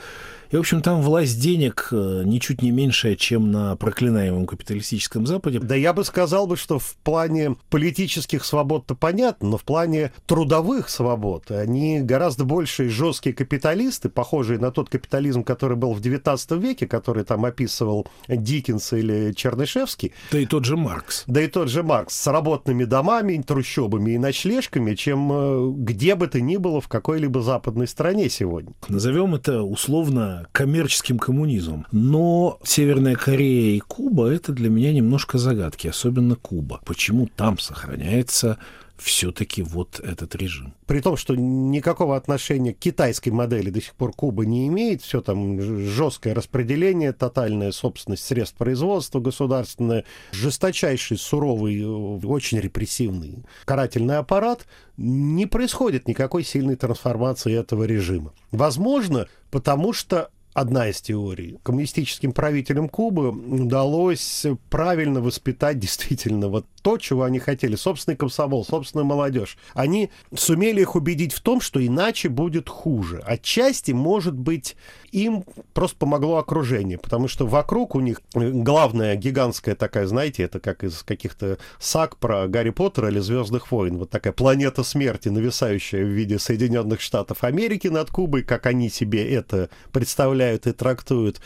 И, 0.51 0.57
в 0.57 0.61
общем, 0.61 0.83
там 0.83 1.03
власть 1.03 1.41
денег 1.41 1.89
э, 1.91 2.23
ничуть 2.25 2.63
не 2.63 2.71
меньшая, 2.71 3.17
чем 3.17 3.51
на 3.51 3.75
проклинаемом 3.75 4.47
капиталистическом 4.47 5.27
Западе. 5.27 5.59
Да 5.59 5.75
я 5.75 5.93
бы 5.93 6.05
сказал 6.05 6.47
бы, 6.47 6.57
что 6.57 6.79
в 6.79 6.95
плане 7.03 7.57
политических 7.71 8.45
свобод-то 8.45 8.95
понятно, 8.95 9.49
но 9.49 9.57
в 9.57 9.65
плане 9.65 10.13
трудовых 10.27 10.91
свобод 10.91 11.51
они 11.51 12.01
гораздо 12.01 12.45
больше 12.45 12.89
жесткие 12.89 13.35
капиталисты, 13.35 14.09
похожие 14.09 14.61
на 14.61 14.71
тот 14.71 14.91
капитализм, 14.91 15.43
который 15.43 15.77
был 15.77 15.93
в 15.93 16.01
XIX 16.01 16.61
веке, 16.61 16.87
который 16.87 17.25
там 17.25 17.45
описывал 17.45 18.07
Диккенс 18.29 18.93
или 18.93 19.33
Чернышевский. 19.33 20.13
Да 20.31 20.39
и 20.39 20.47
тот 20.47 20.67
же 20.67 20.77
Маркс. 20.77 21.25
Да 21.27 21.41
и 21.41 21.49
тот 21.49 21.69
же 21.69 21.83
Маркс 21.83 22.15
с 22.15 22.27
работными 22.31 22.85
домами, 22.85 23.43
трущобами 23.45 24.13
и 24.13 24.19
ночлежками, 24.19 24.95
чем 24.95 25.33
э, 25.33 25.71
где 25.79 26.15
бы 26.15 26.29
то 26.29 26.41
ни 26.41 26.59
было 26.59 26.81
в 26.81 26.87
какой-либо 26.87 27.43
западной 27.43 27.89
стране 27.89 28.29
сегодня. 28.35 28.73
Назовем 28.89 29.35
это 29.35 29.63
условно 29.63 30.47
коммерческим 30.53 31.19
коммунизмом. 31.19 31.87
Но 31.93 32.59
Северная 32.65 33.15
Корея 33.15 33.77
и 33.77 33.81
Куба— 33.81 34.29
это 34.33 34.53
для 34.53 34.69
меня 34.69 34.93
немножко 34.93 35.39
загадки, 35.39 35.89
особенно 35.89 36.37
Куба. 36.37 36.81
Почему 36.85 37.29
там 37.35 37.59
сохраняется 37.59 38.59
все-таки 38.97 39.63
вот 39.63 40.01
этот 40.01 40.35
режим. 40.37 40.75
При 40.87 41.01
том, 41.01 41.17
что 41.17 41.35
никакого 41.35 42.17
отношения 42.17 42.73
к 42.73 42.79
китайской 42.79 43.31
модели 43.31 43.71
до 43.71 43.81
сих 43.81 43.95
пор 43.95 44.13
Куба 44.13 44.45
не 44.45 44.69
имеет, 44.69 45.03
все 45.03 45.21
там 45.21 45.61
жесткое 45.61 46.35
распределение, 46.35 47.13
тотальная 47.13 47.73
собственность 47.73 48.25
средств 48.25 48.57
производства 48.57 49.21
государственное, 49.21 50.05
жесточайший, 50.33 51.19
суровый, 51.19 51.85
очень 51.85 52.61
репрессивный 52.61 53.45
карательный 53.65 54.19
аппарат, 54.19 54.67
не 54.97 55.47
происходит 55.47 56.07
никакой 56.07 56.45
сильной 56.45 56.77
трансформации 56.77 57.59
этого 57.59 57.85
режима. 57.85 58.33
Возможно, 58.53 59.27
потому 59.51 59.93
что 59.93 60.31
одна 60.55 60.89
из 60.89 61.01
теорий. 61.01 61.59
Коммунистическим 61.63 62.33
правителям 62.33 62.89
Кубы 62.89 63.31
удалось 63.31 64.47
правильно 64.71 65.21
воспитать 65.21 65.79
действительно 65.81 66.49
вот 66.49 66.65
то, 66.81 66.97
чего 66.97 67.25
они 67.25 67.41
хотели. 67.41 67.75
Собственный 67.75 68.17
комсомол, 68.17 68.65
собственную 68.65 69.05
молодежь. 69.05 69.59
Они 69.75 70.11
сумели 70.35 70.83
их 70.83 70.95
убедить 70.95 71.33
в 71.33 71.41
том, 71.41 71.61
что 71.61 71.85
иначе 71.85 72.29
будет 72.29 72.69
хуже. 72.69 73.23
Отчасти, 73.27 73.91
может 73.91 74.35
быть, 74.35 74.77
им 75.11 75.45
просто 75.73 75.97
помогло 75.97 76.37
окружение, 76.37 76.99
потому 76.99 77.27
что 77.27 77.47
вокруг 77.47 77.95
у 77.95 78.01
них 78.01 78.21
главная 78.35 79.17
гигантская 79.17 79.75
такая, 79.75 80.07
знаете, 80.07 80.45
это 80.45 80.61
как 80.61 80.85
из 80.85 81.03
каких-то 81.03 81.59
саг 81.79 82.17
про 82.19 82.47
Гарри 82.49 82.71
Поттера 82.71 83.09
или 83.09 83.19
Звездных 83.19 83.73
войн, 83.73 83.97
вот 83.97 84.11
такая 84.11 84.33
планета 84.33 84.85
смерти, 84.85 85.29
нависающая 85.31 86.05
в 86.05 86.09
виде 86.09 86.39
Соединенных 86.39 87.01
Штатов 87.01 87.45
Америки 87.45 87.89
над 87.89 88.11
Кубой, 88.11 88.43
как 88.43 88.67
они 88.67 88.91
себе 88.91 89.29
это 89.29 89.69
представляют 89.91 90.44
и 90.53 90.73
трактуют. 90.73 91.41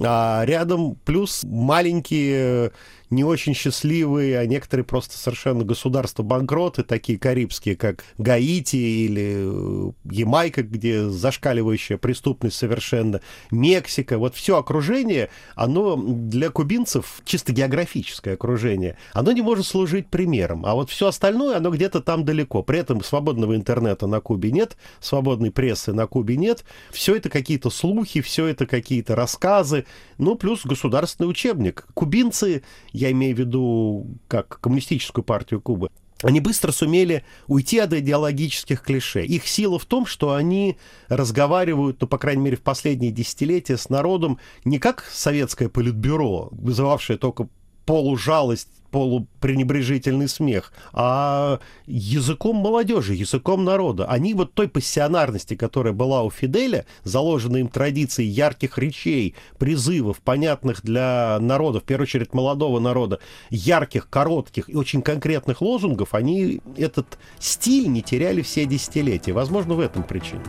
А 0.00 0.42
рядом 0.44 0.96
плюс 1.04 1.44
маленькие 1.44 2.72
не 3.10 3.24
очень 3.24 3.54
счастливые, 3.54 4.38
а 4.38 4.46
некоторые 4.46 4.84
просто 4.84 5.16
совершенно 5.16 5.64
государства-банкроты, 5.64 6.82
такие 6.82 7.18
карибские, 7.18 7.76
как 7.76 8.04
Гаити 8.18 8.76
или 8.76 9.34
э, 9.36 9.92
Ямайка, 10.10 10.62
где 10.62 11.08
зашкаливающая 11.08 11.96
преступность 11.96 12.56
совершенно, 12.56 13.20
Мексика. 13.50 14.18
Вот 14.18 14.34
все 14.34 14.58
окружение, 14.58 15.30
оно 15.54 15.96
для 15.96 16.50
кубинцев, 16.50 17.22
чисто 17.24 17.52
географическое 17.52 18.34
окружение, 18.34 18.98
оно 19.12 19.32
не 19.32 19.42
может 19.42 19.66
служить 19.66 20.08
примером. 20.08 20.66
А 20.66 20.74
вот 20.74 20.90
все 20.90 21.08
остальное, 21.08 21.56
оно 21.56 21.70
где-то 21.70 22.00
там 22.00 22.24
далеко. 22.24 22.62
При 22.62 22.78
этом 22.78 23.02
свободного 23.02 23.56
интернета 23.56 24.06
на 24.06 24.20
Кубе 24.20 24.50
нет, 24.50 24.76
свободной 25.00 25.50
прессы 25.50 25.92
на 25.92 26.06
Кубе 26.06 26.36
нет. 26.36 26.64
Все 26.90 27.16
это 27.16 27.30
какие-то 27.30 27.70
слухи, 27.70 28.20
все 28.20 28.46
это 28.46 28.66
какие-то 28.66 29.16
рассказы, 29.16 29.86
ну, 30.18 30.34
плюс 30.34 30.64
государственный 30.64 31.28
учебник. 31.28 31.86
Кубинцы 31.94 32.62
я 32.98 33.10
имею 33.12 33.34
в 33.34 33.38
виду 33.38 34.06
как 34.28 34.60
коммунистическую 34.60 35.24
партию 35.24 35.60
Кубы, 35.60 35.90
они 36.22 36.40
быстро 36.40 36.72
сумели 36.72 37.24
уйти 37.46 37.78
от 37.78 37.92
идеологических 37.92 38.82
клише. 38.82 39.24
Их 39.24 39.46
сила 39.46 39.78
в 39.78 39.84
том, 39.84 40.04
что 40.04 40.34
они 40.34 40.76
разговаривают, 41.08 42.00
ну, 42.00 42.08
по 42.08 42.18
крайней 42.18 42.42
мере, 42.42 42.56
в 42.56 42.62
последние 42.62 43.12
десятилетия 43.12 43.76
с 43.76 43.88
народом 43.88 44.38
не 44.64 44.78
как 44.78 45.04
советское 45.04 45.68
политбюро, 45.68 46.48
вызывавшее 46.50 47.18
только 47.18 47.48
полужалость 47.86 48.68
полупренебрежительный 48.90 50.28
смех, 50.28 50.72
а 50.92 51.60
языком 51.86 52.56
молодежи, 52.56 53.14
языком 53.14 53.64
народа. 53.64 54.06
Они 54.06 54.34
вот 54.34 54.54
той 54.54 54.68
пассионарности, 54.68 55.54
которая 55.54 55.92
была 55.92 56.22
у 56.22 56.30
Фиделя, 56.30 56.86
заложенной 57.04 57.60
им 57.60 57.68
традиции 57.68 58.24
ярких 58.24 58.78
речей, 58.78 59.34
призывов, 59.58 60.20
понятных 60.20 60.82
для 60.82 61.38
народа, 61.40 61.80
в 61.80 61.84
первую 61.84 62.04
очередь 62.04 62.34
молодого 62.34 62.80
народа, 62.80 63.18
ярких, 63.50 64.08
коротких 64.08 64.68
и 64.68 64.76
очень 64.76 65.02
конкретных 65.02 65.60
лозунгов, 65.60 66.14
они 66.14 66.60
этот 66.76 67.18
стиль 67.38 67.88
не 67.88 68.02
теряли 68.02 68.42
все 68.42 68.64
десятилетия. 68.64 69.32
Возможно, 69.32 69.74
в 69.74 69.80
этом 69.80 70.02
причина. 70.02 70.42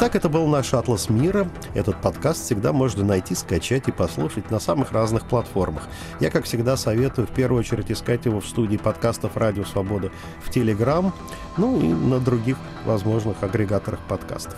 Итак, 0.00 0.14
это 0.14 0.28
был 0.28 0.46
наш 0.46 0.74
«Атлас 0.74 1.10
мира». 1.10 1.48
Этот 1.74 2.00
подкаст 2.00 2.44
всегда 2.44 2.72
можно 2.72 3.04
найти, 3.04 3.34
скачать 3.34 3.88
и 3.88 3.90
послушать 3.90 4.48
на 4.48 4.60
самых 4.60 4.92
разных 4.92 5.24
платформах. 5.24 5.82
Я, 6.20 6.30
как 6.30 6.44
всегда, 6.44 6.76
советую 6.76 7.26
в 7.26 7.30
первую 7.30 7.58
очередь 7.58 7.90
искать 7.90 8.24
его 8.24 8.40
в 8.40 8.46
студии 8.46 8.76
подкастов 8.76 9.36
«Радио 9.36 9.64
Свобода» 9.64 10.12
в 10.40 10.52
Телеграм, 10.52 11.12
ну 11.56 11.80
и 11.80 11.88
на 11.88 12.20
других 12.20 12.58
возможных 12.86 13.42
агрегаторах 13.42 13.98
подкастов. 14.08 14.54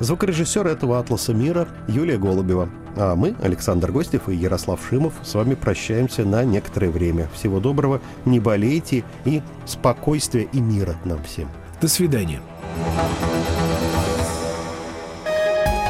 Звукорежиссер 0.00 0.66
этого 0.66 0.98
«Атласа 0.98 1.34
мира» 1.34 1.68
Юлия 1.86 2.18
Голубева. 2.18 2.68
А 2.96 3.14
мы, 3.14 3.36
Александр 3.40 3.92
Гостев 3.92 4.28
и 4.28 4.34
Ярослав 4.34 4.80
Шимов, 4.90 5.12
с 5.22 5.34
вами 5.34 5.54
прощаемся 5.54 6.24
на 6.24 6.42
некоторое 6.42 6.90
время. 6.90 7.30
Всего 7.32 7.60
доброго, 7.60 8.00
не 8.24 8.40
болейте 8.40 9.04
и 9.24 9.40
спокойствия 9.66 10.48
и 10.52 10.60
мира 10.60 10.96
нам 11.04 11.22
всем. 11.22 11.48
До 11.80 11.86
свидания. 11.86 12.40